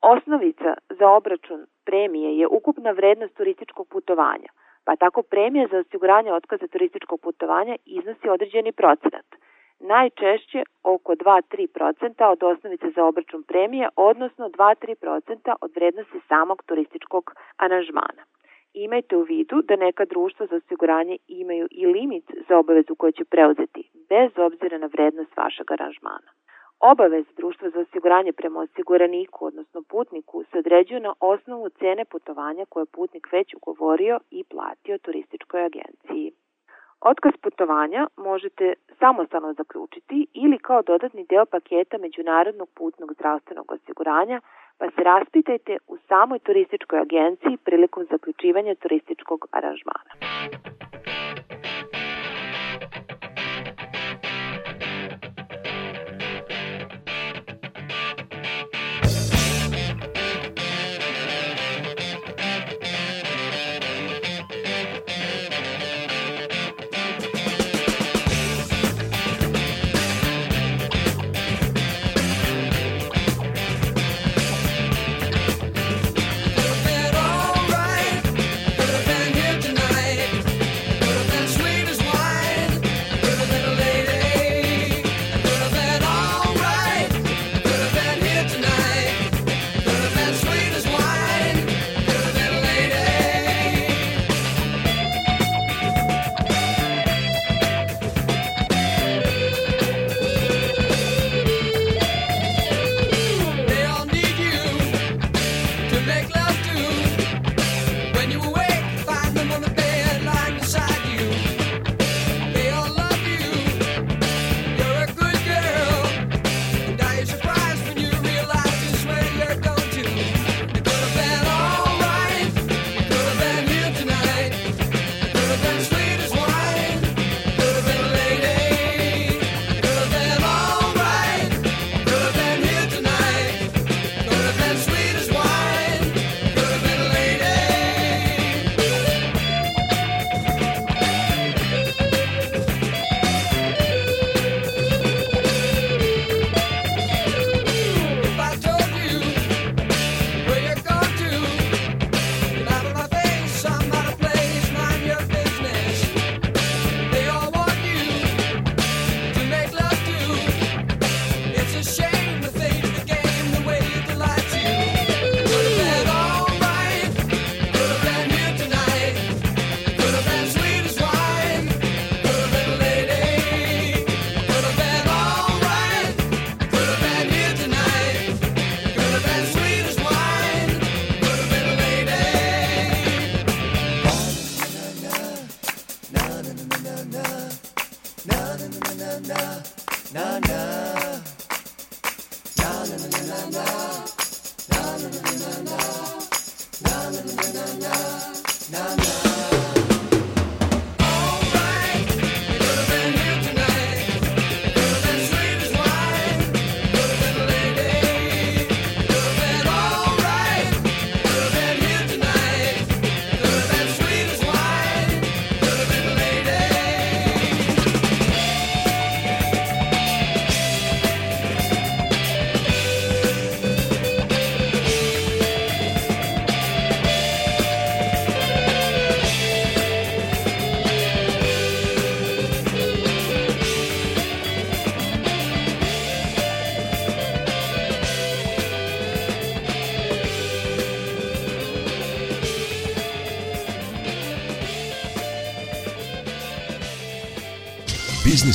Osnovica 0.00 0.74
za 0.88 1.08
obračun 1.08 1.66
premije 1.84 2.38
je 2.38 2.46
ukupna 2.46 2.90
vrednost 2.90 3.36
turističkog 3.36 3.88
putovanja, 3.88 4.50
pa 4.84 4.96
tako 4.96 5.22
premija 5.22 5.68
za 5.70 5.78
osiguranje 5.78 6.32
otkaza 6.32 6.66
turističkog 6.66 7.20
putovanja 7.20 7.76
iznosi 7.84 8.28
određeni 8.28 8.72
procenat– 8.72 9.26
najčešće 9.80 10.62
oko 10.82 11.12
2-3% 11.12 12.24
od 12.32 12.42
osnovice 12.42 12.90
za 12.96 13.04
obračun 13.04 13.42
premije, 13.42 13.88
odnosno 13.96 14.48
2-3% 14.48 15.54
od 15.60 15.70
vrednosti 15.74 16.20
samog 16.28 16.62
turističkog 16.66 17.34
aranžmana. 17.56 18.22
Imajte 18.74 19.16
u 19.16 19.22
vidu 19.22 19.62
da 19.62 19.76
neka 19.76 20.04
društva 20.04 20.46
za 20.46 20.56
osiguranje 20.56 21.16
imaju 21.28 21.68
i 21.70 21.86
limit 21.86 22.24
za 22.48 22.58
obavezu 22.58 22.94
koju 22.94 23.12
će 23.12 23.24
preuzeti, 23.24 23.90
bez 24.08 24.30
obzira 24.36 24.78
na 24.78 24.86
vrednost 24.86 25.36
vašeg 25.36 25.72
aranžmana. 25.72 26.30
Obavez 26.80 27.24
društva 27.36 27.70
za 27.70 27.80
osiguranje 27.80 28.32
prema 28.32 28.60
osiguraniku, 28.60 29.46
odnosno 29.46 29.82
putniku, 29.82 30.44
se 30.50 30.58
određuju 30.58 31.00
na 31.00 31.14
osnovu 31.20 31.68
cene 31.68 32.04
putovanja 32.04 32.64
koje 32.68 32.82
je 32.82 32.92
putnik 32.92 33.32
već 33.32 33.54
ugovorio 33.54 34.18
i 34.30 34.44
platio 34.44 34.98
turističkoj 34.98 35.64
agenciji. 35.64 36.32
Otkaz 37.00 37.32
putovanja 37.42 38.06
možete 38.16 38.74
samostalno 38.98 39.52
zaključiti 39.52 40.26
ili 40.34 40.58
kao 40.58 40.82
dodatni 40.82 41.26
deo 41.28 41.46
paketa 41.46 41.98
Međunarodnog 41.98 42.68
putnog 42.74 43.12
zdravstvenog 43.14 43.72
osiguranja, 43.72 44.40
pa 44.78 44.90
se 44.90 45.02
raspitajte 45.02 45.76
u 45.86 45.96
samoj 46.08 46.38
turističkoj 46.38 46.98
agenciji 46.98 47.56
prilikom 47.64 48.06
zaključivanja 48.10 48.74
turističkog 48.74 49.46
aranžmana. 49.52 50.10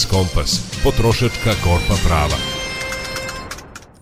Biznis 0.03 0.05
Kompas, 0.05 0.81
potrošačka 0.83 1.53
korpa 1.63 1.95
prava. 2.07 2.37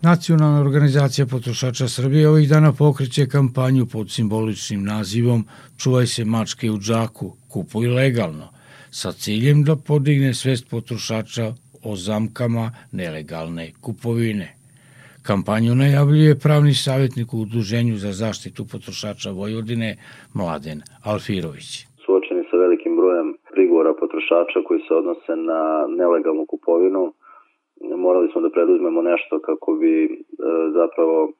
Nacionalna 0.01 0.59
organizacija 0.59 1.25
potrošača 1.25 1.87
Srbije 1.87 2.29
ovih 2.29 2.49
dana 2.49 2.73
pokreće 2.73 3.27
kampanju 3.27 3.85
pod 3.85 4.11
simboličnim 4.11 4.83
nazivom 4.83 5.47
Čuvaj 5.77 6.07
se 6.07 6.25
mačke 6.25 6.71
u 6.71 6.79
džaku, 6.79 7.35
kupuj 7.47 7.87
legalno, 7.87 8.49
sa 8.91 9.11
ciljem 9.11 9.63
da 9.63 9.75
podigne 9.75 10.33
svest 10.33 10.67
potrošača 10.69 11.53
o 11.83 11.95
zamkama 11.95 12.71
nelegalne 12.91 13.71
kupovine. 13.81 14.55
Kampanju 15.21 15.75
najavljuje 15.75 16.39
pravni 16.39 16.73
savjetnik 16.73 17.33
u 17.33 17.41
Udruženju 17.41 17.97
za 17.97 18.13
zaštitu 18.13 18.65
potrošača 18.65 19.31
Vojvodine 19.31 19.97
Mladen 20.33 20.81
Alfirović. 21.01 21.90
Potrošača 24.21 24.63
koji 24.63 24.79
se 24.87 24.93
odnose 24.93 25.35
na 25.35 25.85
nelegalnu 25.87 26.45
kupovinu, 26.45 27.13
morali 27.97 28.29
smo 28.31 28.41
da 28.41 28.49
preduzmemo 28.49 29.01
nešto 29.01 29.39
kako 29.39 29.73
bi 29.73 30.03
e, 30.03 30.09
zapravo 30.73 31.31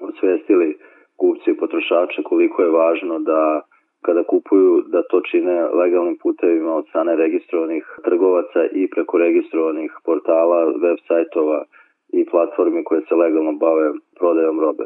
osvestili 0.00 0.78
kupci 1.16 1.50
i 1.50 1.56
potrošače 1.56 2.22
koliko 2.22 2.62
je 2.62 2.70
važno 2.70 3.18
da 3.18 3.60
kada 4.02 4.22
kupuju 4.24 4.82
da 4.86 5.02
to 5.02 5.20
čine 5.20 5.68
legalnim 5.68 6.16
putevima 6.22 6.74
od 6.74 6.86
strane 6.88 7.16
registrovanih 7.16 7.84
trgovaca 8.04 8.60
i 8.72 8.90
preko 8.90 9.18
registrovanih 9.18 9.92
portala, 10.04 10.64
web 10.64 10.98
sajtova 11.08 11.64
i 12.12 12.24
platformi 12.30 12.84
koje 12.84 13.00
se 13.08 13.14
legalno 13.14 13.52
bave 13.52 13.92
prodajom 14.18 14.60
robe. 14.60 14.84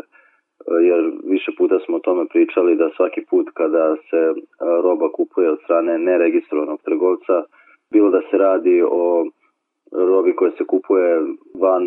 Jer 0.82 1.12
više 1.24 1.50
puta 1.58 1.78
smo 1.84 1.96
o 1.96 2.04
tome 2.06 2.26
pričali 2.32 2.76
da 2.76 2.90
svaki 2.96 3.20
put 3.30 3.46
kada 3.54 3.96
se 4.10 4.20
roba 4.60 4.93
kupuje 5.16 5.50
od 5.50 5.58
strane 5.64 5.98
neregistrovanog 5.98 6.78
trgovca, 6.82 7.36
bilo 7.92 8.10
da 8.10 8.20
se 8.30 8.38
radi 8.38 8.82
o 8.90 9.26
robi 9.92 10.36
koja 10.36 10.50
se 10.50 10.64
kupuje 10.64 11.20
van 11.64 11.84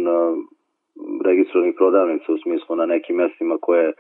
registrovanih 1.26 1.76
prodavnica 1.78 2.34
u 2.34 2.38
smislu 2.38 2.76
na 2.76 2.86
nekim 2.86 3.16
mestima 3.16 3.58
koje 3.62 3.94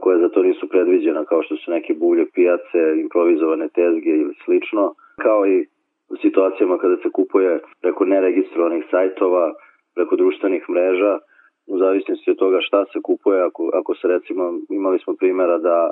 koje 0.00 0.18
za 0.18 0.28
to 0.28 0.42
nisu 0.42 0.68
predviđena 0.68 1.24
kao 1.24 1.42
što 1.42 1.56
su 1.56 1.70
neke 1.70 1.94
bulje 1.94 2.26
pijace, 2.34 2.80
improvizovane 3.00 3.68
tezge 3.68 4.10
ili 4.10 4.34
slično, 4.44 4.94
kao 5.22 5.46
i 5.46 5.66
u 6.08 6.16
situacijama 6.16 6.78
kada 6.78 6.96
se 6.96 7.10
kupuje 7.12 7.60
preko 7.82 8.04
neregistrovanih 8.04 8.84
sajtova, 8.90 9.54
preko 9.94 10.16
društvenih 10.16 10.64
mreža, 10.70 11.18
u 11.66 11.78
zavisnosti 11.78 12.30
od 12.30 12.36
toga 12.36 12.58
šta 12.60 12.84
se 12.92 12.98
kupuje, 13.02 13.42
ako, 13.42 13.70
ako 13.74 13.94
se 13.94 14.08
recimo, 14.08 14.52
imali 14.70 14.98
smo 14.98 15.14
primjera 15.14 15.58
da 15.58 15.90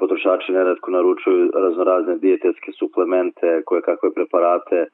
potrošači 0.00 0.52
neretko 0.52 0.90
naručuju 0.90 1.50
raznorazne 1.54 2.18
dijetetske 2.18 2.72
suplemente, 2.72 3.62
koje 3.66 3.82
kakve 3.82 4.12
preparate 4.14 4.86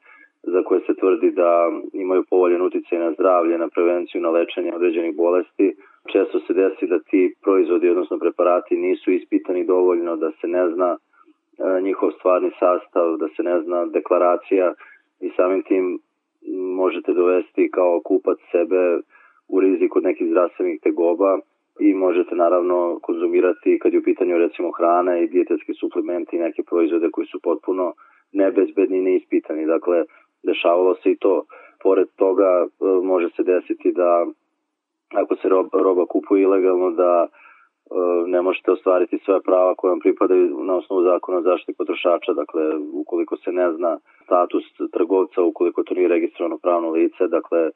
za 0.43 0.63
koje 0.63 0.81
se 0.81 0.95
tvrdi 0.95 1.31
da 1.31 1.71
imaju 1.93 2.23
povoljen 2.29 2.61
uticaj 2.61 2.99
na 2.99 3.11
zdravlje, 3.11 3.57
na 3.57 3.67
prevenciju, 3.67 4.21
na 4.21 4.29
lečenje 4.29 4.73
određenih 4.75 5.15
bolesti. 5.15 5.75
Često 6.11 6.39
se 6.39 6.53
desi 6.53 6.87
da 6.87 6.99
ti 6.99 7.35
proizvodi, 7.43 7.89
odnosno 7.89 8.17
preparati, 8.19 8.77
nisu 8.77 9.11
ispitani 9.11 9.65
dovoljno, 9.65 10.15
da 10.15 10.31
se 10.31 10.47
ne 10.47 10.69
zna 10.69 10.97
njihov 11.81 12.11
stvarni 12.11 12.51
sastav, 12.59 13.17
da 13.17 13.27
se 13.35 13.43
ne 13.43 13.61
zna 13.61 13.85
deklaracija 13.85 14.73
i 15.19 15.29
samim 15.35 15.63
tim 15.63 15.99
možete 16.75 17.13
dovesti 17.13 17.71
kao 17.71 18.01
kupac 18.05 18.37
sebe 18.51 18.99
u 19.47 19.59
riziku 19.59 19.97
od 19.97 20.03
nekih 20.03 20.27
zdravstvenih 20.27 20.79
tegoba 20.83 21.39
i 21.79 21.93
možete 21.93 22.35
naravno 22.35 22.99
konzumirati 23.01 23.79
kad 23.81 23.93
je 23.93 23.99
u 23.99 24.03
pitanju 24.03 24.37
recimo 24.37 24.71
hrana 24.71 25.17
i 25.17 25.27
dijetetski 25.27 25.73
suplementi 25.73 26.35
i 26.35 26.39
neke 26.39 26.63
proizvode 26.63 27.09
koji 27.11 27.27
su 27.27 27.39
potpuno 27.43 27.93
nebezbedni 28.31 28.97
i 28.97 29.01
neispitani. 29.01 29.65
Dakle, 29.65 30.05
dešavalo 30.43 30.95
se 30.95 31.11
i 31.11 31.17
to. 31.17 31.45
Pored 31.83 32.07
toga 32.15 32.67
može 33.03 33.29
se 33.35 33.43
desiti 33.43 33.91
da 33.91 34.25
ako 35.13 35.35
se 35.35 35.49
roba, 35.73 36.05
kupuje 36.05 36.43
ilegalno 36.43 36.91
da 36.91 37.27
ne 38.27 38.41
možete 38.41 38.71
ostvariti 38.71 39.19
sve 39.25 39.41
prava 39.41 39.75
koje 39.75 39.89
vam 39.89 39.99
pripadaju 39.99 40.63
na 40.63 40.75
osnovu 40.75 41.03
zakona 41.03 41.37
o 41.37 41.41
zaštiti 41.41 41.77
potrošača. 41.77 42.33
Dakle, 42.33 42.61
ukoliko 42.93 43.37
se 43.37 43.51
ne 43.51 43.73
zna 43.73 43.99
status 44.23 44.63
trgovca, 44.91 45.41
ukoliko 45.41 45.83
to 45.83 45.93
nije 45.93 46.07
registrovano 46.07 46.57
pravno 46.57 46.89
lice, 46.89 47.27
dakle, 47.27 47.69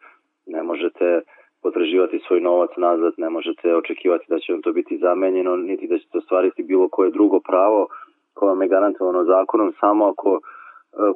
ne 0.46 0.64
možete 0.64 1.22
potraživati 1.66 2.24
svoj 2.28 2.42
novac 2.50 2.72
nazad, 2.78 3.14
ne 3.18 3.30
možete 3.30 3.76
očekivati 3.76 4.26
da 4.30 4.40
će 4.40 4.54
vam 4.54 4.62
to 4.62 4.72
biti 4.80 5.02
zamenjeno, 5.06 5.56
niti 5.56 5.88
da 5.88 5.98
ćete 5.98 6.18
ostvariti 6.18 6.64
bilo 6.72 6.86
koje 6.96 7.16
drugo 7.18 7.40
pravo 7.50 7.88
koje 8.36 8.50
vam 8.50 8.62
je 8.62 8.74
garantovano 8.76 9.24
zakonom, 9.24 9.74
samo 9.80 10.06
ako 10.12 10.40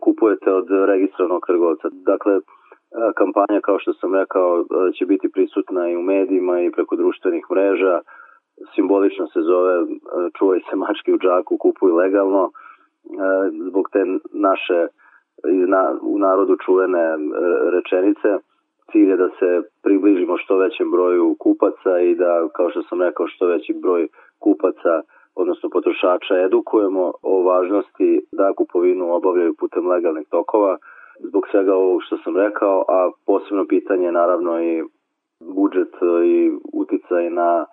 kupujete 0.02 0.50
od 0.54 0.68
registrovanog 0.92 1.44
trgovca. 1.48 1.88
Dakle, 1.92 2.34
kampanja, 3.20 3.60
kao 3.68 3.80
što 3.80 3.94
sam 3.94 4.16
rekao, 4.16 4.66
će 4.98 5.06
biti 5.06 5.32
prisutna 5.32 5.90
i 5.90 5.96
u 5.96 6.02
medijima 6.02 6.62
i 6.62 6.72
preko 6.72 6.96
društvenih 6.96 7.46
mreža. 7.52 8.02
Simbolično 8.76 9.28
se 9.28 9.42
zove 9.42 9.76
čuvaj 10.38 10.60
se 10.70 10.76
mačke 10.76 11.14
u 11.14 11.18
džaku, 11.18 11.58
kupuj 11.58 11.92
legalno. 11.92 12.52
Zbog 13.70 13.86
te 13.94 14.02
naše 14.34 14.88
u 16.02 16.20
narodu 16.20 16.56
čuvene 16.66 17.18
rečenice 17.76 18.30
cilj 18.92 19.10
je 19.10 19.18
da 19.18 19.30
se 19.40 19.62
približimo 19.84 20.38
što 20.38 20.58
većem 20.58 20.92
broju 20.92 21.36
kupaca 21.40 22.00
i 22.00 22.16
da, 22.16 22.48
kao 22.56 22.70
što 22.70 22.82
sam 22.84 23.02
rekao, 23.02 23.28
što 23.28 23.46
veći 23.46 23.74
broj 23.74 24.08
kupaca 24.40 25.02
odnosno 25.36 25.70
potrošača 25.70 26.36
edukujemo 26.46 27.12
o 27.22 27.44
važnosti 27.44 28.22
da 28.32 28.54
kupovinu 28.54 29.14
obavljaju 29.16 29.54
putem 29.60 29.88
legalnih 29.88 30.28
tokova. 30.30 30.78
Zbog 31.20 31.48
svega 31.52 31.76
ovog 31.76 32.02
što 32.06 32.18
sam 32.18 32.38
rekao, 32.38 32.86
a 32.88 33.12
posebno 33.26 33.66
pitanje 33.66 34.06
je 34.06 34.12
naravno 34.12 34.64
i 34.64 34.84
budžet 35.40 35.94
i 36.26 36.52
uticaj 36.74 37.30
na 37.30 37.66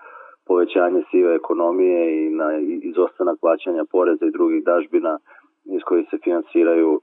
povećanje 0.46 1.02
sive 1.10 1.34
ekonomije 1.34 2.26
i 2.26 2.30
na 2.30 2.58
izostanak 2.82 3.38
plaćanja 3.40 3.84
poreza 3.92 4.26
i 4.26 4.30
drugih 4.30 4.64
dažbina 4.64 5.18
iz 5.64 5.82
kojih 5.82 6.06
se 6.10 6.18
finansiraju 6.24 7.00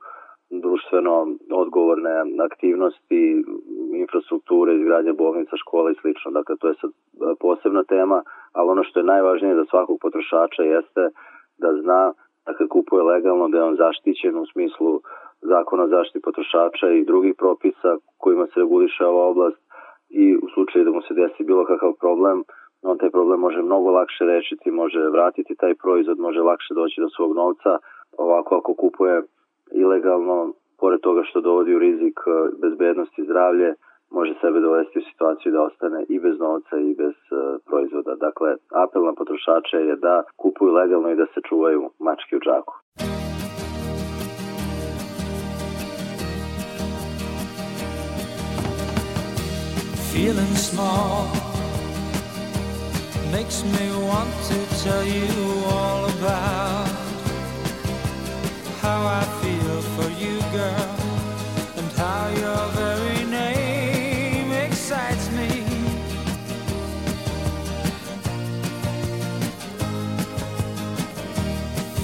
društveno 0.49 1.27
odgovorne 1.51 2.11
aktivnosti, 2.51 3.43
infrastrukture, 3.93 4.75
izgradnje 4.75 5.13
bolnica, 5.13 5.57
škola 5.57 5.91
i 5.91 5.95
slično. 6.01 6.31
Dakle, 6.31 6.55
to 6.59 6.67
je 6.67 6.75
sad 6.81 6.91
posebna 7.39 7.83
tema, 7.83 8.23
ali 8.53 8.69
ono 8.69 8.83
što 8.83 8.99
je 8.99 9.03
najvažnije 9.03 9.55
za 9.55 9.65
svakog 9.69 9.97
potrošača 10.01 10.63
jeste 10.63 11.09
da 11.57 11.69
zna 11.81 12.13
da 12.45 12.53
kad 12.53 12.67
kupuje 12.67 13.03
legalno 13.03 13.49
da 13.49 13.57
je 13.57 13.63
on 13.63 13.75
zaštićen 13.75 14.37
u 14.37 14.45
smislu 14.45 15.01
zakona 15.41 15.83
o 15.83 15.87
zaštiti 15.87 16.21
potrošača 16.21 16.87
i 16.89 17.05
drugih 17.05 17.35
propisa 17.37 17.97
kojima 18.17 18.45
se 18.45 18.59
reguliše 18.59 19.05
ova 19.05 19.25
oblast 19.25 19.57
i 20.09 20.35
u 20.35 20.47
slučaju 20.53 20.85
da 20.85 20.91
mu 20.91 21.01
se 21.01 21.13
desi 21.13 21.43
bilo 21.43 21.65
kakav 21.65 21.93
problem, 21.99 22.43
on 22.81 22.97
taj 22.97 23.09
problem 23.09 23.39
može 23.39 23.61
mnogo 23.61 23.91
lakše 23.91 24.25
rešiti, 24.25 24.71
može 24.71 24.99
vratiti 25.09 25.55
taj 25.55 25.73
proizvod, 25.75 26.19
može 26.19 26.39
lakše 26.39 26.73
doći 26.73 27.01
do 27.01 27.09
svog 27.09 27.35
novca. 27.35 27.77
Ovako 28.17 28.55
ako 28.55 28.73
kupuje 28.73 29.21
ilegalno, 29.73 30.53
pored 30.79 30.99
toga 30.99 31.21
što 31.23 31.41
dovodi 31.41 31.75
u 31.75 31.79
rizik 31.79 32.19
e, 32.27 32.31
bezbednosti 32.61 33.21
i 33.21 33.25
zdravlje, 33.25 33.73
može 34.13 34.33
sebe 34.41 34.59
dovesti 34.59 34.99
u 34.99 35.07
situaciju 35.11 35.51
da 35.51 35.61
ostane 35.61 36.05
i 36.09 36.19
bez 36.19 36.39
novca 36.39 36.75
i 36.77 36.95
bez 37.01 37.15
uh, 37.31 37.39
proizvoda. 37.65 38.15
Dakle, 38.15 38.49
apel 38.83 39.03
na 39.05 39.13
potrošače 39.13 39.77
je 39.77 39.95
da 39.95 40.23
kupuju 40.41 40.73
legalno 40.73 41.09
i 41.11 41.15
da 41.15 41.25
se 41.25 41.39
čuvaju 41.49 41.81
mačke 41.99 42.35
u 42.37 42.39
džaku. 42.45 42.73
Feeling 50.13 50.55
small 50.69 51.25
makes 53.35 53.63
me 53.73 53.85
want 54.09 54.33
to 54.49 54.59
tell 54.83 55.03
you 55.17 55.33
all 55.75 56.05
about 56.05 56.87
how 58.81 58.99
I 59.19 59.42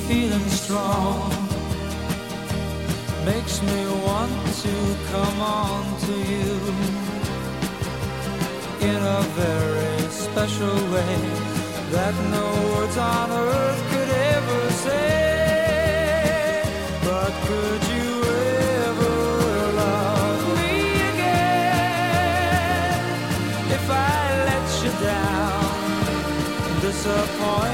feeling 0.09 0.49
strong 0.49 1.29
makes 3.25 3.61
me 3.61 3.81
want 4.07 4.33
to 4.63 4.73
come 5.11 5.39
on 5.39 5.83
to 6.05 6.13
you 6.33 6.53
in 8.89 9.01
a 9.19 9.21
very 9.41 10.01
special 10.09 10.77
way 10.95 11.15
that 11.95 12.13
no 12.37 12.45
words 12.73 12.97
on 12.97 13.27
earth 13.29 13.81
could 13.91 14.11
ever 14.33 14.61
say. 14.85 16.63
But 17.07 17.31
could 17.47 17.83
you 17.95 18.11
ever 18.87 19.15
love 19.83 20.41
me 20.57 20.75
again 21.11 22.97
if 23.77 23.85
I 23.91 24.19
let 24.49 24.65
you 24.83 24.91
down? 25.11 25.69
Disappoint 26.81 27.68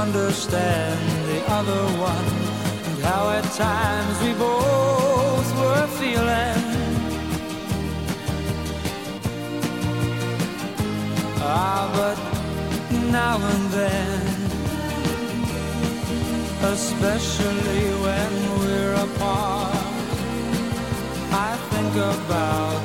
understand 0.00 0.98
the 1.28 1.40
other 1.52 1.82
one 2.12 2.26
and 2.88 2.98
how 3.04 3.28
at 3.38 3.44
times 3.52 4.16
we 4.22 4.32
both 4.32 5.48
were 5.60 5.86
feeling. 6.00 6.62
Ah, 11.42 11.84
but 11.98 12.18
now 13.10 13.36
and 13.52 13.64
then, 13.78 14.20
especially 16.74 17.84
when 18.04 18.32
we're 18.60 18.96
apart, 19.06 19.84
I 21.48 21.50
think 21.70 21.94
about 22.14 22.79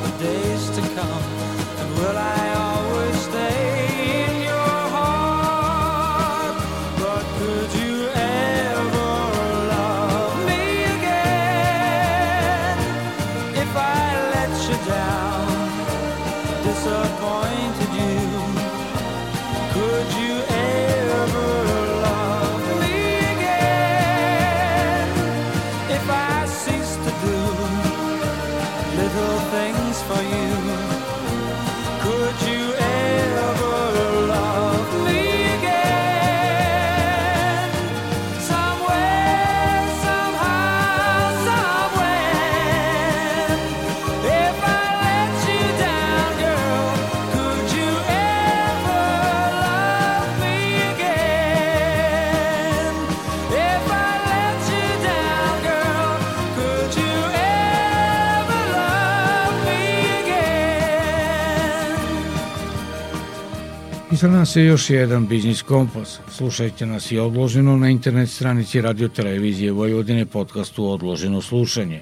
Iza 64.15 64.27
nas 64.27 64.55
je 64.55 64.65
još 64.65 64.89
jedan 64.89 65.27
Biznis 65.27 65.61
Kompas. 65.61 66.19
Slušajte 66.31 66.85
nas 66.85 67.11
i 67.11 67.17
odloženo 67.19 67.77
na 67.77 67.89
internet 67.89 68.29
stranici 68.29 68.81
radio 68.81 69.07
televizije 69.07 69.71
Vojvodine 69.71 70.25
podcastu 70.25 70.89
Odloženo 70.91 71.41
slušanje. 71.41 72.01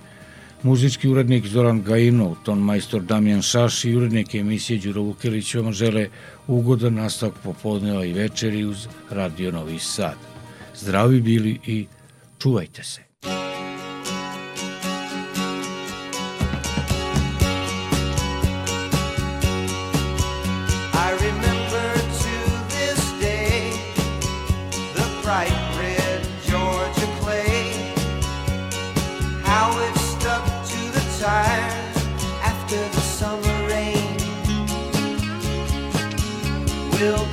Muzički 0.64 1.10
urednik 1.10 1.48
Zoran 1.48 1.82
Gajino, 1.82 2.36
ton 2.44 2.60
majstor 2.60 3.02
Damjan 3.02 3.42
Šaš 3.42 3.86
i 3.86 3.96
urednik 3.96 4.36
emisije 4.36 4.80
Đuro 4.80 5.02
Vukilić 5.02 5.56
vam 5.56 5.74
žele 5.74 6.10
ugodan 6.48 6.94
nastavak 6.94 7.36
popodneva 7.44 8.06
i 8.06 8.14
večeri 8.14 8.66
uz 8.66 8.88
Radio 9.10 9.52
Novi 9.52 9.80
Sad. 9.80 10.18
Zdravi 10.76 11.22
bili 11.22 11.60
i 11.68 11.86
čuvajte 12.40 12.84
se. 12.84 13.13
will 37.00 37.33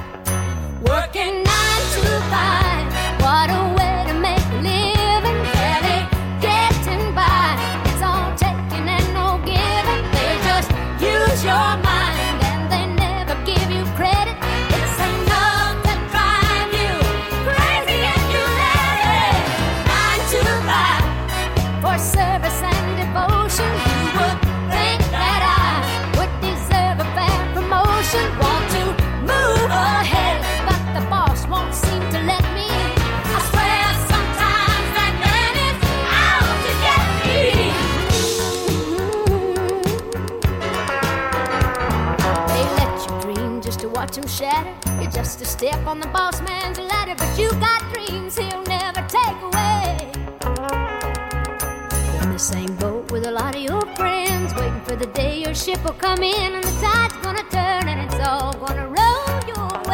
for 21.81 21.97
service 21.97 22.61
and 22.61 22.97
devotion. 23.01 23.71
You 23.89 24.05
would 24.19 24.39
think 24.69 25.01
that 25.09 25.41
I 25.41 25.73
would 26.17 26.33
deserve 26.39 26.97
a 27.01 27.07
fair 27.17 27.39
promotion. 27.55 28.23
Want 28.37 28.65
to 28.77 28.83
move 29.25 29.71
ahead, 29.97 30.37
but 30.67 30.81
the 30.93 31.01
boss 31.09 31.47
won't 31.47 31.73
seem 31.73 32.01
to 32.13 32.19
let 32.31 32.45
me. 32.53 32.69
I 32.69 33.39
swear 33.49 33.81
sometimes 34.13 34.87
that 34.97 35.13
man 35.25 35.53
is 35.69 35.77
out 36.21 36.53
to 36.65 36.71
get 36.85 37.05
me. 37.27 37.43
Mm-hmm. 38.91 39.81
They 42.53 42.63
let 42.79 42.93
you 43.05 43.11
dream 43.25 43.53
just 43.61 43.79
to 43.79 43.87
watch 43.89 44.19
shatter. 44.29 44.75
You're 45.01 45.09
just 45.11 45.41
a 45.41 45.45
step 45.45 45.87
on 45.87 45.99
the 45.99 46.07
boss 46.09 46.41
man's 46.41 46.77
ladder, 46.77 47.15
but 47.17 47.39
you 47.39 47.49
got 47.59 47.81
dreams 47.91 48.37
he'll 48.37 48.70
same 52.51 52.75
boat 52.75 53.09
with 53.11 53.25
a 53.25 53.31
lot 53.31 53.55
of 53.55 53.61
your 53.61 53.81
friends, 53.95 54.53
waiting 54.55 54.81
for 54.81 54.95
the 54.95 55.07
day 55.07 55.41
your 55.41 55.55
ship 55.55 55.83
will 55.85 55.93
come 55.93 56.21
in 56.21 56.55
and 56.55 56.63
the 56.63 56.81
tide's 56.81 57.15
gonna 57.23 57.43
turn 57.49 57.87
and 57.87 57.99
it's 58.05 58.19
all 58.27 58.53
gonna 58.53 58.87
roll 58.87 59.39
your 59.55 59.89
way. 59.89 59.90